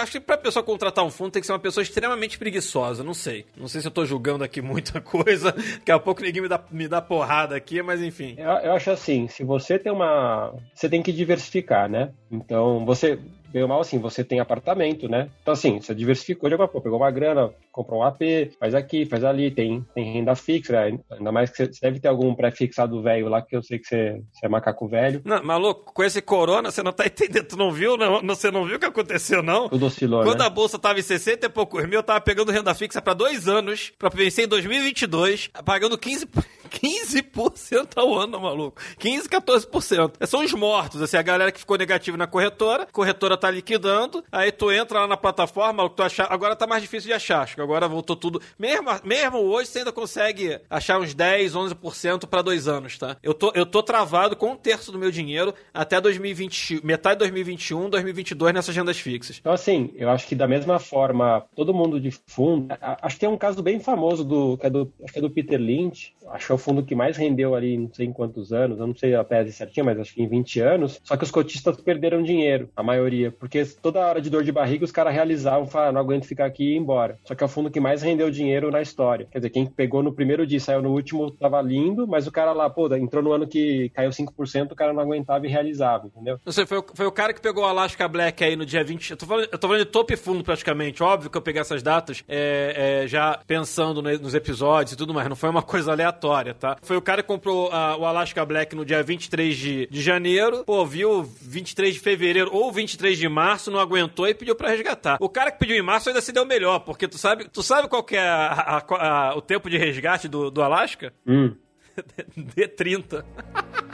[0.00, 3.14] Acho que pra pessoa contratar um fundo tem que ser uma pessoa extremamente preguiçosa, não
[3.14, 3.46] sei.
[3.56, 6.62] Não sei se eu tô julgando aqui muita coisa, daqui a pouco ninguém me dá,
[6.70, 8.34] me dá porrada aqui, mas enfim.
[8.38, 10.54] Eu, eu acho assim, se você tem uma.
[10.74, 12.10] Você tem que diversificar, né?
[12.30, 13.18] Então, você.
[13.62, 15.28] Ou mal assim, você tem apartamento, né?
[15.42, 18.20] Então, assim, você diversificou de alguma coisa, pegou uma grana, comprou um AP,
[18.58, 20.98] faz aqui, faz ali, tem, tem renda fixa, né?
[21.10, 24.22] ainda mais que você, deve ter algum pré-fixado velho lá, que eu sei que você,
[24.32, 25.20] você é macaco velho.
[25.24, 27.46] Não, maluco, com esse corona, você não tá entendendo.
[27.46, 28.20] Tu não viu, não?
[28.22, 29.68] Você não viu o que aconteceu, não?
[29.68, 30.46] Tudo oscilou, Quando né?
[30.46, 33.48] a bolsa tava em 60 e poucos mil, eu tava pegando renda fixa pra dois
[33.48, 36.28] anos, pra vencer em 2022, pagando 15,
[36.68, 38.80] 15% ao ano, maluco.
[38.98, 40.26] 15, 14%.
[40.26, 44.50] São os mortos, assim, a galera que ficou negativa na corretora, corretora tá liquidando, aí
[44.50, 47.60] tu entra lá na plataforma, tu achar, agora tá mais difícil de achar, acho que
[47.60, 48.40] agora voltou tudo.
[48.58, 53.16] Mesmo, mesmo hoje, você ainda consegue achar uns 10, 11% pra dois anos, tá?
[53.22, 57.20] Eu tô, eu tô travado com um terço do meu dinheiro até 2020, metade de
[57.20, 59.38] 2021, 2022 nessas rendas fixas.
[59.40, 62.68] Então, assim, eu acho que da mesma forma, todo mundo de fundo.
[62.80, 64.56] Acho que tem um caso bem famoso do.
[64.58, 66.14] Que é do acho que é do Peter Lynch.
[66.28, 68.94] Acho é o fundo que mais rendeu ali, não sei em quantos anos, eu não
[68.94, 71.00] sei a tese certinha, mas acho que em 20 anos.
[71.04, 73.30] Só que os cotistas perderam dinheiro, a maioria.
[73.32, 76.46] Porque toda hora de dor de barriga os caras realizavam, falaram, "Ah, não aguento ficar
[76.46, 77.18] aqui e ir embora.
[77.24, 79.26] Só que é o fundo que mais rendeu dinheiro na história.
[79.30, 82.32] Quer dizer, quem pegou no primeiro dia e saiu no último tava lindo, mas o
[82.32, 86.06] cara lá, pô, entrou no ano que caiu 5%, o cara não aguentava e realizava,
[86.06, 86.38] entendeu?
[86.44, 88.84] Não sei, foi, o- foi o cara que pegou o Alaska Black aí no dia
[88.84, 89.10] 20.
[89.10, 91.02] Eu tô falando, eu tô falando de topo e fundo praticamente.
[91.02, 95.28] Óbvio que eu peguei essas datas é, é, já pensando nos episódios e tudo mais.
[95.28, 96.76] Não foi uma coisa aleatória, tá?
[96.82, 100.64] Foi o cara que comprou ah, o Alaska Black no dia 23 de, de janeiro.
[100.64, 105.16] Pô, viu 23 de fevereiro ou 23 de março, não aguentou e pediu pra resgatar.
[105.20, 107.88] O cara que pediu em março ainda se deu melhor, porque tu sabe, tu sabe
[107.88, 111.12] qual que é a- a- a- o tempo de resgate do, do Alaska?
[111.26, 111.54] Hum.
[112.36, 113.24] D30.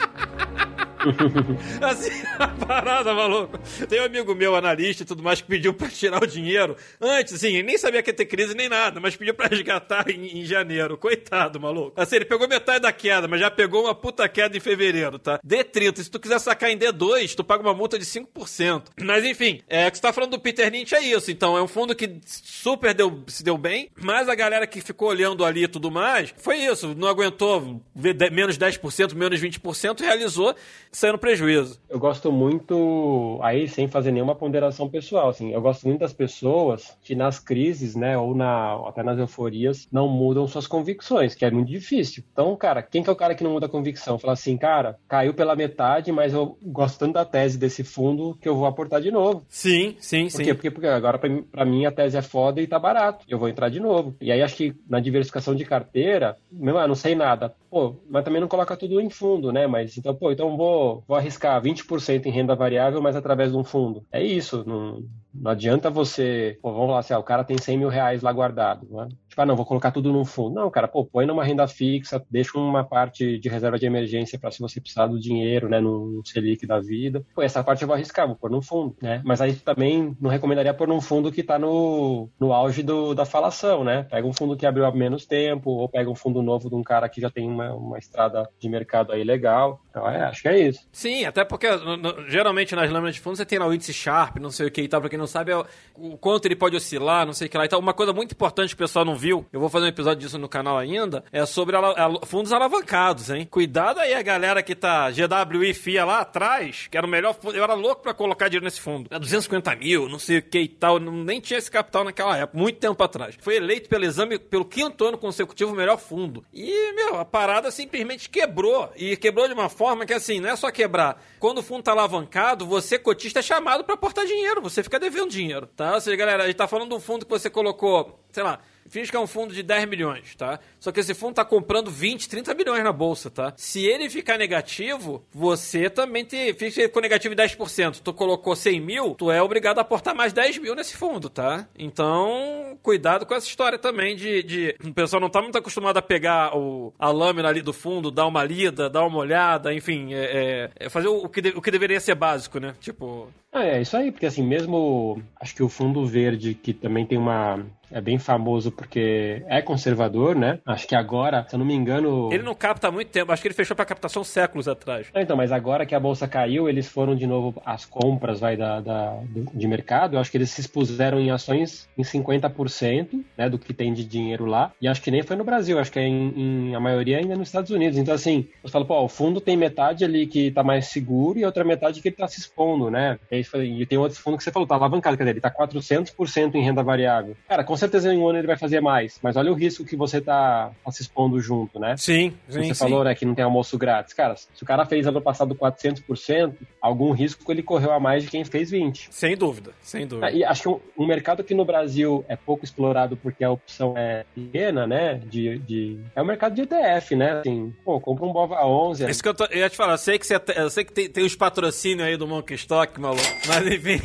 [1.83, 3.59] assim, a parada, maluco.
[3.89, 7.35] Tem um amigo meu, analista e tudo mais, que pediu pra tirar o dinheiro antes,
[7.35, 10.45] assim, nem sabia que ia ter crise nem nada, mas pediu pra resgatar em, em
[10.45, 10.97] janeiro.
[10.97, 11.93] Coitado, maluco.
[12.01, 15.39] Assim, ele pegou metade da queda, mas já pegou uma puta queda em fevereiro, tá?
[15.47, 16.03] D30.
[16.03, 18.83] Se tu quiser sacar em D2, tu paga uma multa de 5%.
[19.03, 21.31] Mas enfim, é o que você tá falando do Peter Lynch é isso.
[21.31, 25.09] Então, é um fundo que super deu, se deu bem, mas a galera que ficou
[25.09, 26.95] olhando ali e tudo mais, foi isso.
[26.95, 30.55] Não aguentou ver de- menos 10%, menos 20%, realizou,
[30.93, 31.81] saiu no prejuízo.
[31.89, 36.97] Eu gosto muito, aí sem fazer nenhuma ponderação pessoal, assim, eu gosto muito das pessoas
[37.03, 41.51] que nas crises, né, ou na, até nas euforias, não mudam suas convicções, que é
[41.51, 42.25] muito difícil.
[42.33, 44.19] Então, cara, quem que é o cara que não muda a convicção?
[44.19, 48.49] Fala assim, cara, caiu pela metade, mas eu gosto tanto da tese desse fundo que
[48.49, 49.45] eu vou aportar de novo.
[49.49, 50.45] Sim, sim, Por sim.
[50.45, 50.55] quê?
[50.55, 53.25] Porque, porque agora pra mim, pra mim a tese é foda e tá barato.
[53.29, 54.15] Eu vou entrar de novo.
[54.21, 57.55] E aí acho que na diversificação de carteira, meu, ah, não sei nada.
[57.71, 59.67] Pô, mas também não coloca tudo em fundo, né?
[59.67, 63.65] Mas então, pô, então vou, vou arriscar 20% em renda variável, mas através de um
[63.65, 64.05] fundo.
[64.11, 64.65] É isso.
[64.67, 65.03] Não,
[65.35, 68.33] Não adianta você, pô, vamos lá, assim, ah, o cara tem 100 mil reais lá
[68.33, 69.09] guardado, né?
[69.29, 70.57] Tipo, ah, não, vou colocar tudo num fundo.
[70.57, 74.51] Não, cara, pô, põe numa renda fixa, deixa uma parte de reserva de emergência para
[74.51, 77.25] se você precisar do dinheiro, né, no Selic da vida.
[77.35, 79.23] Pô, essa parte eu vou arriscar, vou pôr num fundo, né?
[79.25, 83.25] Mas aí também não recomendaria pôr num fundo que tá no, no auge do, da
[83.25, 84.03] falação, né?
[84.11, 86.83] Pega um fundo que abriu há menos tempo, ou pega um fundo novo de um
[86.83, 89.81] cara que já tem uma, uma estrada de mercado aí legal.
[89.91, 90.81] Então, é, acho que é isso.
[90.91, 93.93] Sim, até porque no- no- geralmente nas lâminas de fundo você tem lá o índice
[93.93, 95.01] Sharp, não sei o que e tal.
[95.01, 97.57] Pra quem não sabe, é o, o quanto ele pode oscilar, não sei o que
[97.59, 97.79] lá e tal.
[97.79, 100.39] Uma coisa muito importante que o pessoal não viu, eu vou fazer um episódio disso
[100.39, 103.47] no canal ainda, é sobre ala- fundos alavancados, hein?
[103.51, 107.57] Cuidado aí a galera que tá GWI FIA lá atrás, que era o melhor fundo.
[107.57, 109.09] Eu era louco pra colocar dinheiro nesse fundo.
[109.11, 110.99] É 250 mil, não sei o que e tal.
[110.99, 113.37] não- nem tinha esse capital naquela época, muito tempo atrás.
[113.41, 116.45] Foi eleito pelo exame, pelo quinto ano consecutivo, o melhor fundo.
[116.53, 118.91] E, meu, a parada simplesmente quebrou.
[118.97, 121.23] E quebrou de uma forma que, assim, não é só quebrar.
[121.39, 124.61] Quando o fundo tá alavancado, você, cotista, é chamado pra aportar dinheiro.
[124.63, 125.95] Você fica devendo dinheiro, tá?
[125.95, 128.61] Ou seja, galera, a gente tá falando de um fundo que você colocou, sei lá,
[128.91, 130.59] Finge que é um fundo de 10 milhões, tá?
[130.79, 133.53] Só que esse fundo tá comprando 20, 30 milhões na bolsa, tá?
[133.57, 136.53] Se ele ficar negativo, você também tem.
[136.53, 138.01] Fica com negativo de 10%.
[138.03, 141.67] Tu colocou 100 mil, tu é obrigado a aportar mais 10 mil nesse fundo, tá?
[141.79, 144.43] Então, cuidado com essa história também de.
[144.43, 144.77] de...
[144.85, 148.27] O pessoal não tá muito acostumado a pegar o, a lâmina ali do fundo, dar
[148.27, 151.71] uma lida, dar uma olhada, enfim, é, é- é fazer o que, de- o que
[151.71, 152.75] deveria ser básico, né?
[152.81, 153.29] Tipo.
[153.53, 157.19] Ah, é isso aí, porque assim, mesmo acho que o fundo verde, que também tem
[157.19, 157.65] uma.
[157.91, 160.59] É bem famoso porque é conservador, né?
[160.67, 162.33] Acho que agora, se eu não me engano.
[162.33, 165.09] Ele não capta há muito tempo, acho que ele fechou pra captação séculos atrás.
[165.15, 168.57] Ah, Então, mas agora que a bolsa caiu, eles foram de novo às compras vai,
[168.57, 169.19] da, da-
[169.55, 170.15] de mercado.
[170.17, 174.05] Eu acho que eles se expuseram em ações em 50% né, do que tem de
[174.05, 174.73] dinheiro lá.
[174.81, 176.33] E acho que nem foi no Brasil, acho que é em,
[176.71, 177.99] em- a maioria ainda nos Estados Unidos.
[177.99, 181.45] Então, assim, você fala, pô, o fundo tem metade ali que tá mais seguro e
[181.45, 183.19] outra metade que ele tá se expondo, né?
[183.31, 185.51] E, aí e tem outro fundo que você falou, tá alavancado, quer dizer, ele tá
[185.51, 187.37] 400% em renda variável.
[187.49, 189.97] Cara, com certeza em um ano ele vai fazer mais, mas olha o risco que
[189.97, 191.97] você tá, tá se expondo junto, né?
[191.97, 192.63] Sim, sim.
[192.63, 192.75] Você sim.
[192.75, 194.15] falou, né, que não tem almoço grátis.
[194.15, 198.31] Cara, se o cara fez ano passado 400%, algum risco ele correu a mais de
[198.31, 199.09] quem fez 20%.
[199.11, 200.31] Sem dúvida, sem dúvida.
[200.31, 203.95] E acho que um, um mercado que no Brasil é pouco explorado porque a opção
[203.97, 205.15] é pequena, né?
[205.27, 207.41] De, de- é o mercado de ETF, né?
[207.41, 209.09] Assim, pô, compra um Bova 11.
[209.11, 210.93] Isso que eu, tô, eu ia te falar, eu sei que, você, eu sei que
[210.93, 213.23] tem, tem os patrocínios aí do Monkey Stock, maluco.
[213.47, 214.01] Mas enfim,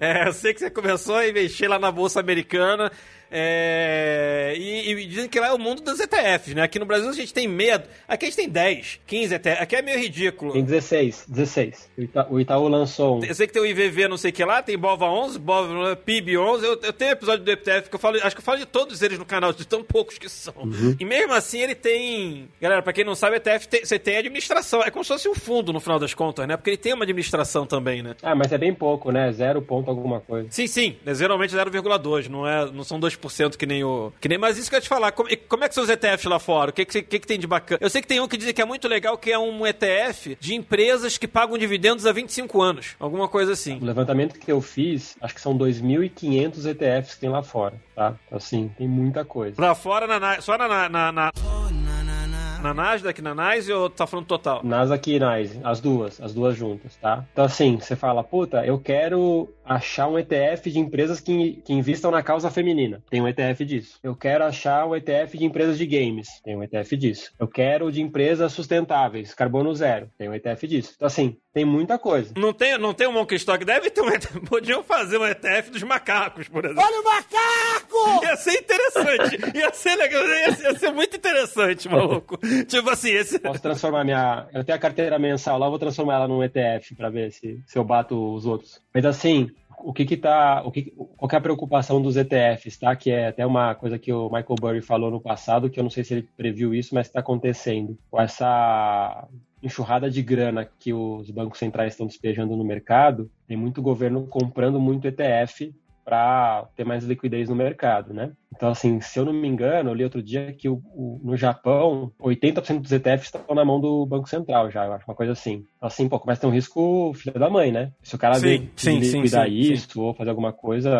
[0.00, 2.90] é, eu sei que você começou a investir lá na Bolsa Americana.
[3.32, 6.62] É, e, e dizem que lá é o mundo dos ETFs, né?
[6.62, 7.84] Aqui no Brasil a gente tem medo.
[8.06, 9.60] Aqui a gente tem 10, 15 ETFs.
[9.62, 10.52] Aqui é meio ridículo.
[10.52, 11.90] Tem 16, 16.
[11.96, 13.24] O Ita- o Itaú lançou um.
[13.24, 15.96] Eu sei que tem o IVV não sei o que lá, tem Bova 11, Bova
[15.96, 16.64] PIB 11.
[16.64, 19.00] Eu, eu tenho episódio do ETF que eu falo, acho que eu falo de todos
[19.02, 20.54] eles no canal, de tão poucos que são.
[20.98, 22.48] E mesmo assim ele tem.
[22.60, 24.82] Galera, pra quem não sabe, ETF tem- você tem administração.
[24.82, 26.56] É como se fosse um fundo no final das contas, né?
[26.56, 28.14] Porque ele tem uma administração também, né?
[28.22, 29.30] Ah, mas é bem pouco, né?
[29.32, 30.48] Zero ponto alguma coisa.
[30.50, 34.38] Sim, sim, é geralmente 0,2, não é, não são 2% que nem o que nem,
[34.38, 36.38] mas isso que eu ia te falar, como, como é que são os ETFs lá
[36.38, 36.70] fora?
[36.70, 37.78] O que que, que que tem de bacana?
[37.80, 40.36] Eu sei que tem um que dizem que é muito legal, que é um ETF
[40.40, 43.78] de empresas que pagam dividendos há 25 anos, alguma coisa assim.
[43.80, 48.14] O levantamento que eu fiz, acho que são 2.500 ETFs que tem lá fora, tá?
[48.30, 49.60] Assim, tem muita coisa.
[49.60, 52.21] Lá fora, na, na- só na, na, na, na, na
[52.62, 54.60] Nasdaq, na NYSE ou tá falando total?
[54.62, 57.24] Nasdaq e NYSE, as duas, as duas juntas, tá?
[57.32, 62.10] Então assim, você fala, puta, eu quero achar um ETF de empresas que, que investam
[62.10, 63.02] na causa feminina.
[63.08, 63.98] Tem um ETF disso.
[64.02, 66.28] Eu quero achar um ETF de empresas de games.
[66.44, 67.32] Tem um ETF disso.
[67.38, 70.10] Eu quero de empresas sustentáveis, carbono zero.
[70.18, 70.92] Tem um ETF disso.
[70.96, 72.32] Então assim, tem muita coisa.
[72.36, 74.40] Não tem, não tem um Monkey Stock, deve ter um ETF.
[74.48, 76.82] Podiam fazer um ETF dos macacos, por exemplo.
[76.82, 78.24] Olha o macaco!
[78.24, 79.56] Ia ser interessante.
[79.56, 80.26] Ia ser legal.
[80.26, 82.38] Ia ser, ia ser muito interessante, maluco.
[82.68, 83.38] tipo assim, esse.
[83.38, 84.46] Posso transformar minha.
[84.52, 87.78] Eu tenho a carteira mensal lá, vou transformar ela num ETF pra ver se, se
[87.78, 88.80] eu bato os outros.
[88.94, 90.62] Mas assim, o que que tá.
[90.64, 92.94] O que, qual que é a preocupação dos ETFs, tá?
[92.94, 95.90] Que é até uma coisa que o Michael Burry falou no passado, que eu não
[95.90, 97.98] sei se ele previu isso, mas está acontecendo.
[98.10, 99.28] Com essa
[99.62, 104.80] enxurrada de grana que os bancos centrais estão despejando no mercado, tem muito governo comprando
[104.80, 105.72] muito ETF
[106.04, 108.32] para ter mais liquidez no mercado, né?
[108.54, 111.36] Então, assim, se eu não me engano, eu li outro dia que o, o- no
[111.36, 115.32] Japão, 80% dos ETFs estão na mão do Banco Central já, eu acho, uma coisa
[115.32, 115.64] assim.
[115.76, 117.90] Então, assim, pô, começa a ter um risco filho da mãe, né?
[118.02, 120.90] Se o cara Sim, sim, sim, liquidar sim, isso ou fazer alguma coisa,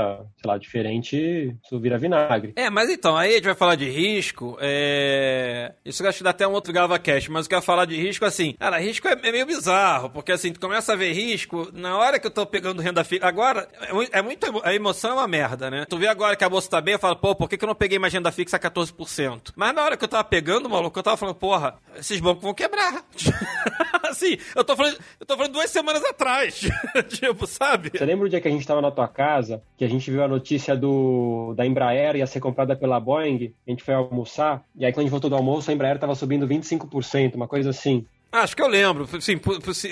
[0.40, 2.52] sei lá, diferente, isso vira vinagre.
[2.56, 4.56] É, mas então, aí a gente vai falar de risco.
[4.60, 5.72] É...
[5.84, 8.24] Isso eu acho que dá até um outro GavaCast, mas eu quero falar de risco
[8.24, 8.54] assim.
[8.58, 12.18] Cara, risco é, é meio bizarro, porque assim, tu começa a ver risco na hora
[12.18, 13.26] que eu tô pegando renda fixa.
[13.26, 14.46] Agora, é é muito.
[14.64, 15.84] A emoção é uma merda, né?
[15.88, 17.66] Tu vê agora que a bolsa tá bem, eu falo, pô, por que, que eu
[17.66, 19.52] não peguei mais renda fixa a 14%?
[19.57, 22.55] Mas na hora que eu tava pegando, maluco, eu tava falando, porra, esses bancos vão
[22.55, 23.05] quebrar.
[24.09, 26.61] assim, eu tô falando, eu tô falando duas semanas atrás.
[27.11, 27.90] tipo, sabe?
[27.92, 30.22] Você lembra o dia que a gente tava na tua casa, que a gente viu
[30.22, 33.52] a notícia do da Embraer ia ser comprada pela Boeing?
[33.66, 36.14] A gente foi almoçar, e aí quando a gente voltou do almoço, a Embraer tava
[36.14, 38.07] subindo 25%, uma coisa assim.
[38.33, 39.07] Acho que eu lembro.
[39.21, 39.38] Sim,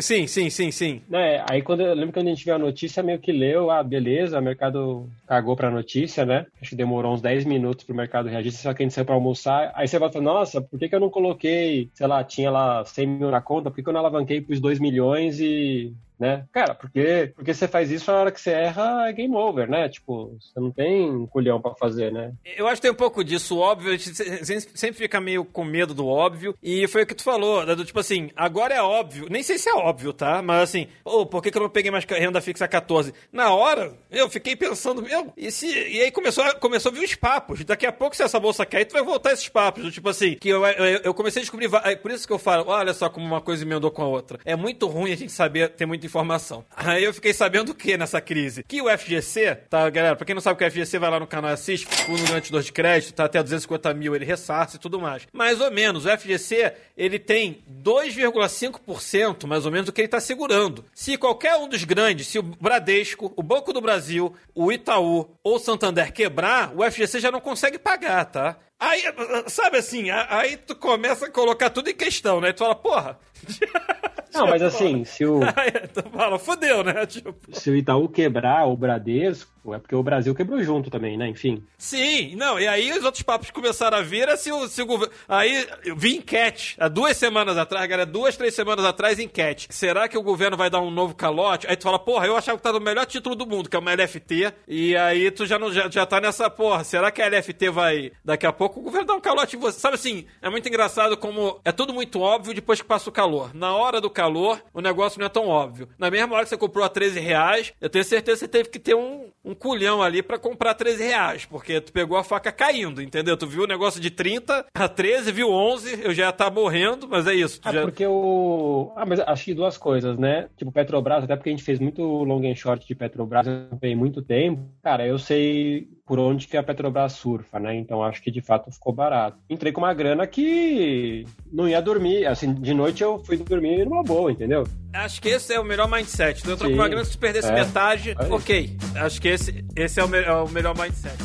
[0.01, 1.03] sim, sim, sim, sim.
[1.07, 1.45] Né?
[1.49, 4.39] Aí quando eu lembro quando a gente viu a notícia, meio que leu, ah, beleza,
[4.39, 6.47] o mercado cagou pra notícia, né?
[6.61, 9.15] Acho que demorou uns 10 minutos pro mercado reagir, só que a gente saiu pra
[9.15, 9.71] almoçar.
[9.75, 13.07] Aí você falar, nossa, por que, que eu não coloquei, sei lá, tinha lá 100
[13.07, 15.93] mil na conta, por que, que eu não alavanquei pros 2 milhões e.
[16.21, 16.45] Né?
[16.53, 19.89] Cara, porque, porque você faz isso na hora que você erra, é game over, né?
[19.89, 22.33] Tipo, você não tem culhão pra fazer, né?
[22.59, 23.89] Eu acho que tem um pouco disso, óbvio.
[23.89, 26.55] A gente se- se- sempre fica meio com medo do óbvio.
[26.63, 29.29] E foi o que tu falou, né, do tipo assim, agora é óbvio.
[29.31, 30.43] Nem sei se é óbvio, tá?
[30.43, 33.15] Mas assim, pô, por que, que eu não peguei mais renda fixa a 14?
[33.33, 37.15] Na hora, eu fiquei pensando, meu, e, se, e aí começou, começou a vir os
[37.15, 37.65] papos.
[37.65, 39.83] Daqui a pouco, se essa bolsa cair, tu vai voltar esses papos.
[39.83, 41.71] Do tipo assim, que eu, eu, eu comecei a descobrir.
[41.85, 44.39] é Por isso que eu falo, olha só como uma coisa emendou com a outra.
[44.45, 46.65] É muito ruim a gente saber ter muita informação.
[46.77, 48.65] Aí eu fiquei sabendo o que nessa crise?
[48.65, 50.17] Que o FGC, tá, galera?
[50.17, 52.23] Pra quem não sabe o que o FGC vai lá no canal e assiste, fundo
[52.25, 55.27] garantidor de crédito, tá até 250 mil, ele ressarce e tudo mais.
[55.33, 60.21] Mais ou menos, o FGC, ele tem 2,5% mais ou menos do que ele tá
[60.21, 60.85] segurando.
[60.95, 65.57] Se qualquer um dos grandes, se o Bradesco, o Banco do Brasil, o Itaú ou
[65.57, 68.57] o Santander quebrar, o FGC já não consegue pagar, tá?
[68.81, 69.03] Aí,
[69.47, 72.51] sabe assim, aí tu começa a colocar tudo em questão, né?
[72.51, 73.21] Tu fala, porra.
[74.33, 77.05] Não, mas assim, se o, Aí tu fala, fodeu, né?
[77.05, 77.35] Tipo.
[77.53, 81.29] se o Itaú quebrar o Bradesco, é porque o Brasil quebrou junto também, né?
[81.29, 81.65] Enfim.
[81.77, 85.13] Sim, não, e aí os outros papos começaram a vir, se o, se o governo.
[85.29, 89.67] Aí eu vi enquete, há duas semanas atrás, galera, duas, três semanas atrás, enquete.
[89.71, 91.67] Será que o governo vai dar um novo calote?
[91.69, 93.79] Aí tu fala, porra, eu achava que tá no melhor título do mundo, que é
[93.79, 97.29] uma LFT, e aí tu já, não, já, já tá nessa, porra, será que a
[97.29, 98.13] LFT vai.
[98.25, 99.79] Daqui a pouco o governo dá um calote em você?
[99.79, 103.55] Sabe assim, é muito engraçado como é tudo muito óbvio depois que passa o calor.
[103.55, 105.89] Na hora do calor, o negócio não é tão óbvio.
[105.99, 108.69] Na mesma hora que você comprou a 13 reais, eu tenho certeza que você teve
[108.69, 112.53] que ter um, um culhão ali pra comprar 13 reais, porque tu pegou a faca
[112.53, 113.37] caindo, entendeu?
[113.37, 117.09] Tu viu o negócio de 30 a 13, viu 11, eu já ia estar morrendo,
[117.09, 117.61] mas é isso.
[117.65, 117.83] Ah, já...
[117.83, 118.93] porque o.
[118.97, 120.49] Ah, mas acho que duas coisas, né?
[120.57, 123.47] Tipo, Petrobras, até porque a gente fez muito long and short de Petrobras
[123.81, 124.63] tem muito tempo.
[124.83, 127.77] Cara, eu sei por onde que a Petrobras surfa, né?
[127.77, 129.39] Então acho que de fato ficou barato.
[129.49, 132.27] Entrei com uma grana que não ia dormir.
[132.27, 134.67] Assim, de noite eu fui dormir numa boa, entendeu?
[134.93, 136.43] Acho que esse é o melhor mindset.
[136.43, 136.75] Com Sim.
[136.75, 137.53] uma grana, se perdesse É.
[137.55, 138.25] metade, É.
[138.35, 138.77] ok.
[138.97, 141.17] Acho que esse, esse é, o me- é o melhor mindset.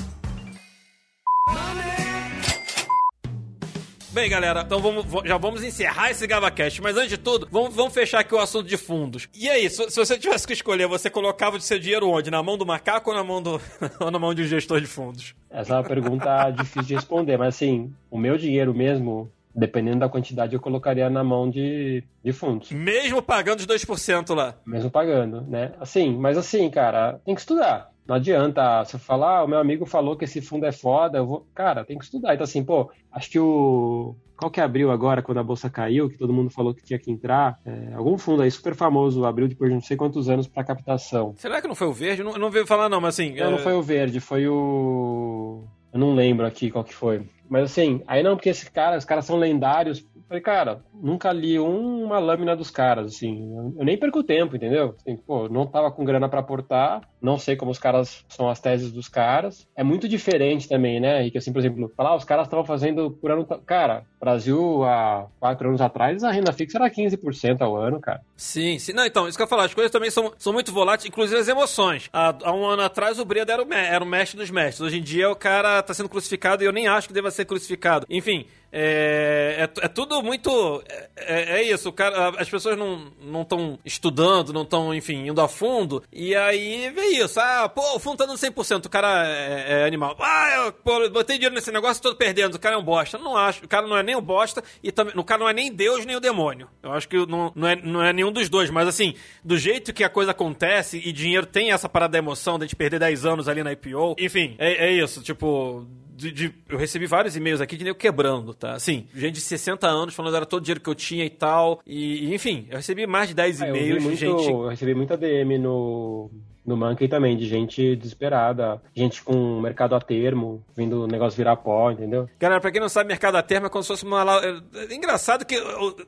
[4.15, 7.93] Bem, galera, então vamos, já vamos encerrar esse GavaCast, mas antes de tudo, vamos, vamos
[7.93, 9.28] fechar aqui o assunto de fundos.
[9.36, 12.32] E aí, se, se você tivesse que escolher, você colocava o seu dinheiro onde?
[12.32, 13.60] Na mão do macaco ou na mão, do,
[13.99, 15.36] ou na mão de um gestor de fundos?
[15.49, 20.08] Essa é uma pergunta difícil de responder, mas assim, o meu dinheiro mesmo, dependendo da
[20.08, 22.71] quantidade, eu colocaria na mão de, de fundos.
[22.71, 24.56] Mesmo pagando os 2% lá.
[24.65, 25.73] Mesmo pagando, né?
[25.78, 27.91] Assim, mas assim, cara, tem que estudar.
[28.07, 31.25] Não adianta você falar, ah, o meu amigo falou que esse fundo é foda, eu
[31.25, 31.47] vou.
[31.55, 32.33] Cara, tem que estudar.
[32.33, 34.15] Então, assim, pô, acho que o.
[34.37, 37.09] Qual que abriu agora, quando a bolsa caiu, que todo mundo falou que tinha que
[37.09, 37.57] entrar?
[37.65, 41.33] É, algum fundo aí super famoso abriu depois de não sei quantos anos para captação.
[41.37, 42.21] Será que não foi o verde?
[42.21, 43.33] Não, não veio falar, não, mas assim.
[43.33, 45.63] Não, não é- foi o verde, foi o.
[45.93, 47.23] Eu não lembro aqui qual que foi.
[47.49, 50.05] Mas assim, aí não, porque esses caras, os caras são lendários.
[50.27, 53.38] Falei, cara, nunca li um- uma lâmina dos caras, assim.
[53.77, 54.95] Eu, nem perco tempo, entendeu?
[54.97, 58.59] Assim, pô, não tava com grana pra aportar, não sei como os caras são as
[58.59, 59.67] teses dos caras.
[59.77, 61.25] É muito diferente também, né?
[61.25, 63.45] E que assim, por exemplo, falar, ah, os caras estavam fazendo por ano.
[63.65, 68.21] Cara, Brasil há quatro anos atrás, a renda fixa era 15% ao ano, cara.
[68.35, 68.93] Sim, sim.
[68.93, 71.47] Não, então, isso que eu falar, as coisas também são, são muito voláteis, inclusive as
[71.47, 72.09] emoções.
[72.11, 74.81] Há, há um ano atrás o Breda era o, era o mestre dos mestres.
[74.81, 77.45] Hoje em dia o cara tá sendo crucificado e eu nem acho que deva ser
[77.45, 78.05] crucificado.
[78.09, 78.45] Enfim,
[78.77, 80.83] é, é, é tudo muito.
[80.89, 85.39] É, é- é isso, o cara, as pessoas não estão estudando, não estão, enfim, indo
[85.39, 86.03] a fundo.
[86.11, 87.39] E aí vê isso.
[87.39, 90.17] Ah, pô, o fundo tá dando 100%, o cara é, é animal.
[90.19, 93.17] Ah, eu pô, botei dinheiro nesse negócio tô perdendo, o cara é um bosta.
[93.17, 95.53] Não acho, o cara não é nem um bosta e também, o cara não é
[95.53, 96.67] nem Deus nem o demônio.
[96.83, 99.93] Eu acho que não, não, é, não é nenhum dos dois, mas assim, do jeito
[99.93, 102.99] que a coisa acontece e dinheiro tem essa parada da emoção de a gente perder
[102.99, 105.88] 10 anos ali na IPO, enfim, é, é isso, tipo.
[106.15, 108.73] De- de- eu recebi vários e-mails aqui de nego quebrando, tá?
[108.73, 111.30] Assim, gente de 60 anos falando que era todo o dinheiro que eu tinha e
[111.30, 111.82] tal.
[111.86, 114.49] E, enfim, eu recebi mais de 10 Ah, e-mails de gente.
[114.49, 116.30] eu recebi muita DM no,
[116.65, 121.56] No Monkey também, de gente desesperada, gente com mercado a termo, vendo o negócio virar
[121.58, 122.28] pó, entendeu?
[122.39, 124.23] Galera, pra quem não sabe, mercado a termo é como se fosse uma.
[124.43, 125.56] é- é engraçado que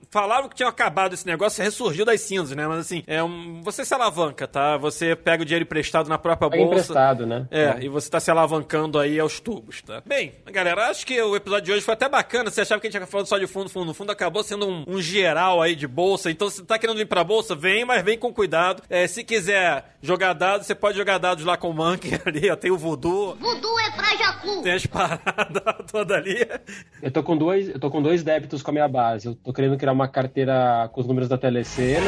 [0.09, 2.67] falavam que tinha acabado esse negócio e ressurgiu das cinzas, né?
[2.67, 3.61] Mas assim, é um...
[3.63, 4.77] você se alavanca, tá?
[4.77, 6.63] Você pega o dinheiro emprestado na própria bolsa.
[6.65, 7.47] emprestado, né?
[7.51, 10.01] É, e você tá se alavancando aí aos tubos, tá?
[10.05, 12.49] Bem, galera, acho que o episódio de hoje foi até bacana.
[12.49, 14.83] Você achava que a gente ia falando só de fundo, fundo, fundo, acabou sendo um,
[14.87, 16.31] um geral aí de bolsa.
[16.31, 18.81] Então, se tá querendo vir pra bolsa, vem, mas vem com cuidado.
[18.89, 22.55] É, se quiser jogar dados, você pode jogar dados lá com o Monkey ali, ó,
[22.55, 24.61] tem o Voodoo, Voodoo é pra Jacu.
[24.61, 26.47] tem as paradas todas ali.
[27.01, 29.27] Eu tô com dois, eu tô com dois débitos com a minha base.
[29.27, 32.05] Eu tô querendo criar uma carteira com os números da telecena.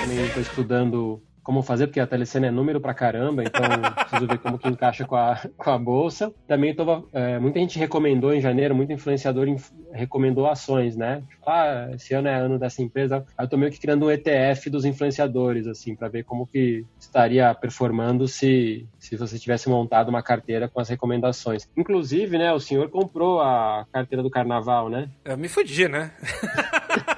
[0.00, 3.62] Também tô estudando como fazer, porque a telecena é número pra caramba, então
[3.96, 6.32] preciso ver como que encaixa com a, com a bolsa.
[6.46, 11.22] Também tô, é, muita gente recomendou em janeiro, muito influenciador inf- recomendou ações, né?
[11.28, 13.24] Tipo, ah, esse ano é ano dessa empresa.
[13.36, 16.84] Aí eu tô meio que criando um ETF dos influenciadores, assim, pra ver como que
[17.00, 21.66] estaria performando se, se você tivesse montado uma carteira com as recomendações.
[21.76, 25.08] Inclusive, né, o senhor comprou a carteira do carnaval, né?
[25.24, 26.12] Eu me fudi, né?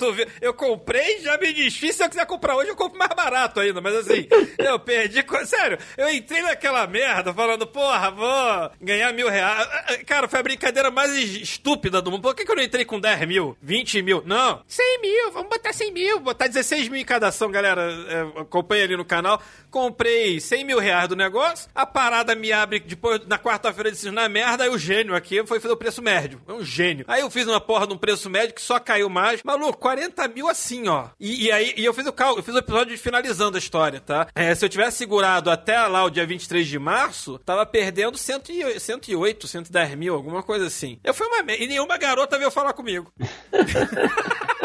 [0.00, 1.94] Tu vê, eu comprei, já me desfiz.
[1.94, 3.80] Se eu quiser comprar hoje, eu compro mais barato ainda.
[3.80, 4.26] Mas assim,
[4.58, 5.24] eu perdi.
[5.44, 9.68] Sério, eu entrei naquela merda falando, porra, vou ganhar mil reais.
[10.06, 12.22] Cara, foi a brincadeira mais es- estúpida do mundo.
[12.22, 14.22] Por que, que eu não entrei com 10 mil, 20 mil?
[14.24, 17.82] Não, 100 mil, vamos botar 100 mil, botar 16 mil em cada ação, galera.
[18.08, 19.40] É, acompanha ali no canal.
[19.70, 21.68] Comprei 100 mil reais do negócio.
[21.74, 24.64] A parada me abre depois, na quarta-feira, disse na merda.
[24.64, 26.40] Aí o gênio aqui foi fazer o preço médio.
[26.48, 27.04] É um gênio.
[27.06, 29.42] Aí eu fiz uma porra de um preço médio que só caiu mais.
[29.44, 31.08] Maluco, 40 mil assim, ó.
[31.18, 34.00] E, e aí e eu fiz o cálculo, eu fiz o episódio finalizando a história,
[34.00, 34.28] tá?
[34.36, 38.40] É, se eu tivesse segurado até lá o dia 23 de março, tava perdendo 100
[38.50, 41.00] e- 108, 110 mil, alguma coisa assim.
[41.02, 41.52] Eu fui uma.
[41.52, 43.12] E nenhuma garota veio falar comigo.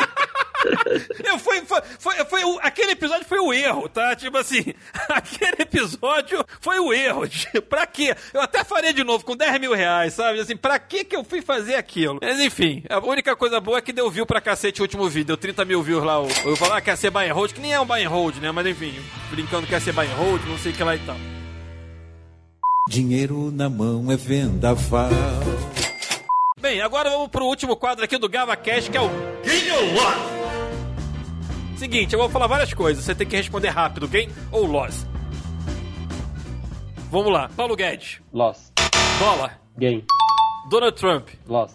[1.24, 4.16] Eu fui, foi, foi, foi aquele episódio foi o erro, tá?
[4.16, 4.74] Tipo assim,
[5.10, 7.28] aquele episódio foi o erro.
[7.36, 8.16] Tipo, pra quê?
[8.34, 10.40] Eu até faria de novo com 10 mil reais, sabe?
[10.40, 12.20] Assim, pra que que eu fui fazer aquilo?
[12.22, 15.28] Mas enfim, a única coisa boa é que deu view pra cacete o último vídeo.
[15.28, 16.16] Deu 30 mil views lá.
[16.46, 18.38] Eu falar que ia ser buy and hold, que nem é um buy and hold,
[18.38, 18.52] né?
[18.52, 18.94] Mas enfim,
[19.30, 21.18] brincando que ia ser buy and hold, não sei o que lá e tal.
[22.90, 25.10] Dinheiro na mão é vendaval.
[26.60, 29.10] Bem, agora vamos pro último quadro aqui do Gava Cash, que é o
[29.44, 30.35] Game Loss.
[31.78, 35.06] Seguinte, eu vou falar várias coisas, você tem que responder rápido, game ou loss.
[37.12, 37.50] Vamos lá.
[37.56, 38.72] Paulo Guedes, Loss.
[39.20, 40.04] dólar, Gain.
[40.70, 41.74] Donald Trump, Loss.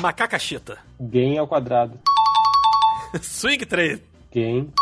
[0.00, 1.98] macaca chita, Gain ao quadrado.
[3.20, 4.72] swing trade, Gain.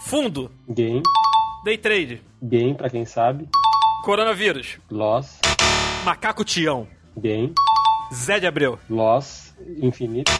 [0.00, 1.02] fundo, Gain.
[1.64, 3.48] day trade, Gain, pra quem sabe.
[4.04, 5.38] coronavírus, Loss.
[6.04, 6.86] macaco tião,
[7.16, 7.52] Gain.
[8.12, 9.54] Zé de Abreu, Loss.
[9.82, 10.32] Infinito.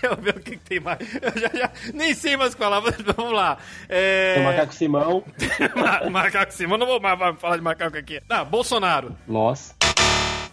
[0.00, 0.98] Deixa eu ver o que, que tem mais.
[1.00, 3.56] Eu já, já nem sei mais mas vamos lá.
[3.88, 4.34] É...
[4.34, 5.24] Tem o Macaco Simão.
[5.76, 8.20] Ma- macaco Simão, não vou mais falar de macaco aqui.
[8.28, 9.74] Ah, Bolsonaro Loss.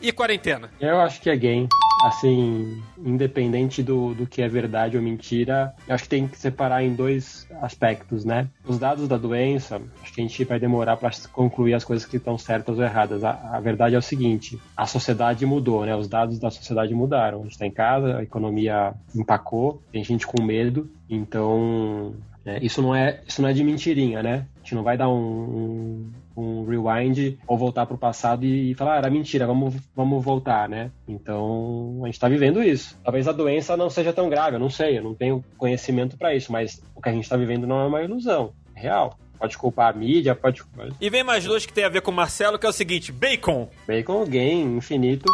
[0.02, 0.70] e quarentena.
[0.80, 1.68] Eu acho que é gain.
[2.04, 6.84] Assim, independente do, do que é verdade ou mentira, eu acho que tem que separar
[6.84, 8.50] em dois aspectos, né?
[8.66, 12.18] Os dados da doença, acho que a gente vai demorar para concluir as coisas que
[12.18, 13.24] estão certas ou erradas.
[13.24, 15.96] A, a verdade é o seguinte: a sociedade mudou, né?
[15.96, 17.40] Os dados da sociedade mudaram.
[17.40, 22.14] A gente está em casa, a economia empacou, tem gente com medo, então
[22.46, 24.46] é, isso não é isso não é de mentirinha, né?
[24.56, 28.76] A gente não vai dar um, um, um rewind ou voltar pro passado e, e
[28.76, 30.92] falar, ah, era mentira, vamos, vamos voltar, né?
[31.08, 33.00] Então, a gente tá vivendo isso.
[33.04, 36.36] Talvez a doença não seja tão grave, eu não sei, eu não tenho conhecimento para
[36.36, 39.18] isso, mas o que a gente tá vivendo não é uma ilusão, é real.
[39.38, 40.88] Pode culpar a mídia, pode culpar...
[41.02, 43.12] E vem mais dois que tem a ver com o Marcelo, que é o seguinte:
[43.12, 45.26] bacon, Bacon, gain, infinito,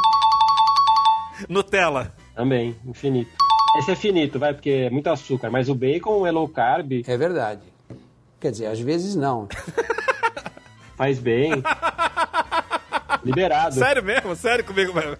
[1.47, 2.11] Nutella.
[2.35, 3.31] também, infinito.
[3.77, 7.17] Esse é finito, vai, porque é muito açúcar, mas o bacon é low carb, É
[7.17, 7.61] verdade.
[8.39, 9.47] Quer dizer, às vezes não.
[10.95, 11.51] faz bem.
[13.23, 13.75] Liberado.
[13.75, 14.35] Sério mesmo?
[14.35, 15.17] Sério comigo mesmo?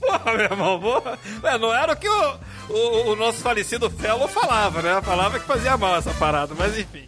[0.00, 1.18] Porra, meu irmão, porra.
[1.42, 2.38] Ué, não era o que o,
[2.70, 5.00] o, o nosso falecido Fellow falava, né?
[5.02, 7.06] Falava que fazia mal essa parada, mas enfim.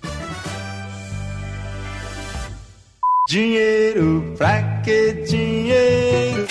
[3.29, 6.47] Dinheiro, pra que dinheiro?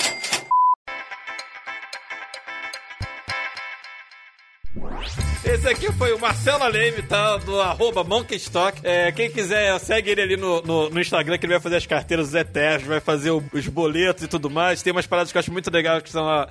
[5.64, 7.38] Esse aqui foi o Marcelo Leme, tá?
[7.38, 8.82] Do arroba Monkeystock.
[8.84, 11.86] É, quem quiser, segue ele ali no, no, no Instagram, que ele vai fazer as
[11.86, 14.82] carteiras dos eternos, vai fazer o- os boletos e tudo mais.
[14.84, 16.50] Tem umas paradas que eu acho muito legais que são a,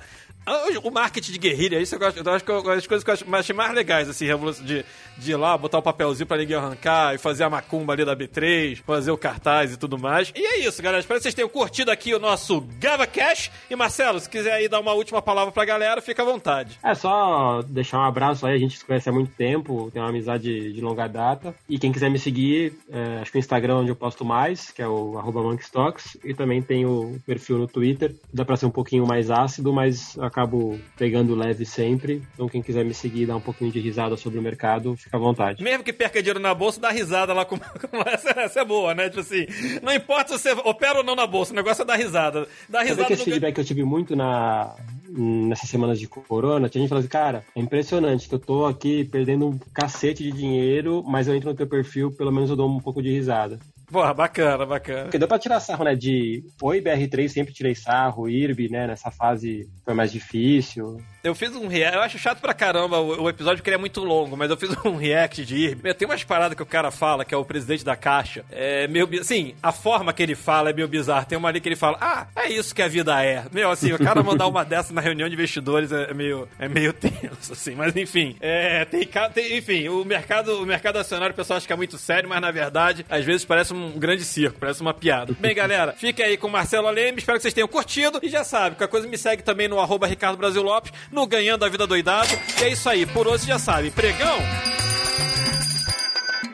[0.83, 2.17] O marketing de guerrilha, isso eu gosto.
[2.25, 4.25] Eu acho que eu- as coisas que eu achei mais legais, assim,
[4.63, 4.83] de,
[5.17, 8.15] de ir lá, botar o papelzinho pra ninguém arrancar e fazer a macumba ali da
[8.15, 10.31] B3, fazer o cartaz e tudo mais.
[10.35, 10.99] E é isso, galera.
[10.99, 13.49] Espero que vocês tenham curtido aqui o nosso Gava Cash.
[13.69, 16.77] E Marcelo, se quiser aí dar uma última palavra pra galera, fica à vontade.
[16.83, 20.09] É só deixar um abraço aí, a gente se conhece há muito tempo, tem uma
[20.09, 21.55] amizade de longa data.
[21.69, 24.71] E quem quiser me seguir, é, acho que o Instagram é onde eu posto mais,
[24.71, 28.13] que é o arroba monkstocks, e também tem o perfil no Twitter.
[28.33, 32.23] Dá pra ser um pouquinho mais ácido, mas eu acabo pegando leve sempre.
[32.33, 35.15] Então quem quiser me seguir e dar um pouquinho de risada sobre o mercado, fica
[35.15, 35.63] à vontade.
[35.63, 37.55] Mesmo que perca dinheiro na bolsa, dá risada lá com.
[38.07, 39.09] essa, essa é boa, né?
[39.09, 39.45] Tipo assim,
[39.81, 42.47] não importa se você opera ou não na bolsa, o negócio é dar risada.
[42.67, 44.75] Dá Sabe risada que esse feedback que eu tive muito na,
[45.07, 46.67] nessas semanas de corona?
[46.67, 50.31] Tinha gente falando assim, cara, é impressionante que eu tô aqui perdendo um cacete de
[50.31, 53.59] dinheiro, mas eu entro no teu perfil, pelo menos eu dou um pouco de risada.
[53.93, 55.03] Porra, bacana, bacana.
[55.03, 55.93] Porque deu pra tirar sarro, né?
[55.95, 58.87] De Oi BR3, sempre tirei sarro, IRB, né?
[58.87, 60.97] Nessa fase foi mais difícil.
[61.23, 63.79] Eu fiz um react, eu acho chato pra caramba o, o episódio porque ele é
[63.79, 65.81] muito longo, mas eu fiz um react de IRB.
[65.81, 68.43] Meu, Tem umas paradas que o cara fala, que é o presidente da Caixa.
[68.51, 69.07] É meio.
[69.21, 71.23] Assim, a forma que ele fala é meio bizarra.
[71.23, 73.45] Tem uma ali que ele fala, ah, é isso que a vida é.
[73.53, 76.67] Meu, assim, o cara mandar uma dessa na reunião de investidores é é meio, é
[76.67, 77.73] meio tenso, assim.
[77.73, 81.71] Mas enfim, é, tem, tem- enfim, o mercado, o mercado acionário o pessoal acha que
[81.71, 85.33] é muito sério, mas na verdade, às vezes parece um grande circo, parece uma piada.
[85.39, 88.19] Bem, galera, fica aí com o Marcelo Aleme, espero que vocês tenham curtido.
[88.21, 91.63] E já sabe, qualquer coisa me segue também no arroba Ricardo Brasil Lopes, no Ganhando
[91.63, 92.29] a Vida Doidado.
[92.59, 94.39] E é isso aí, por hoje já sabe, pregão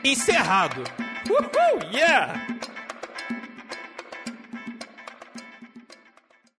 [0.04, 0.82] encerrado.
[1.28, 2.46] Uhul, yeah!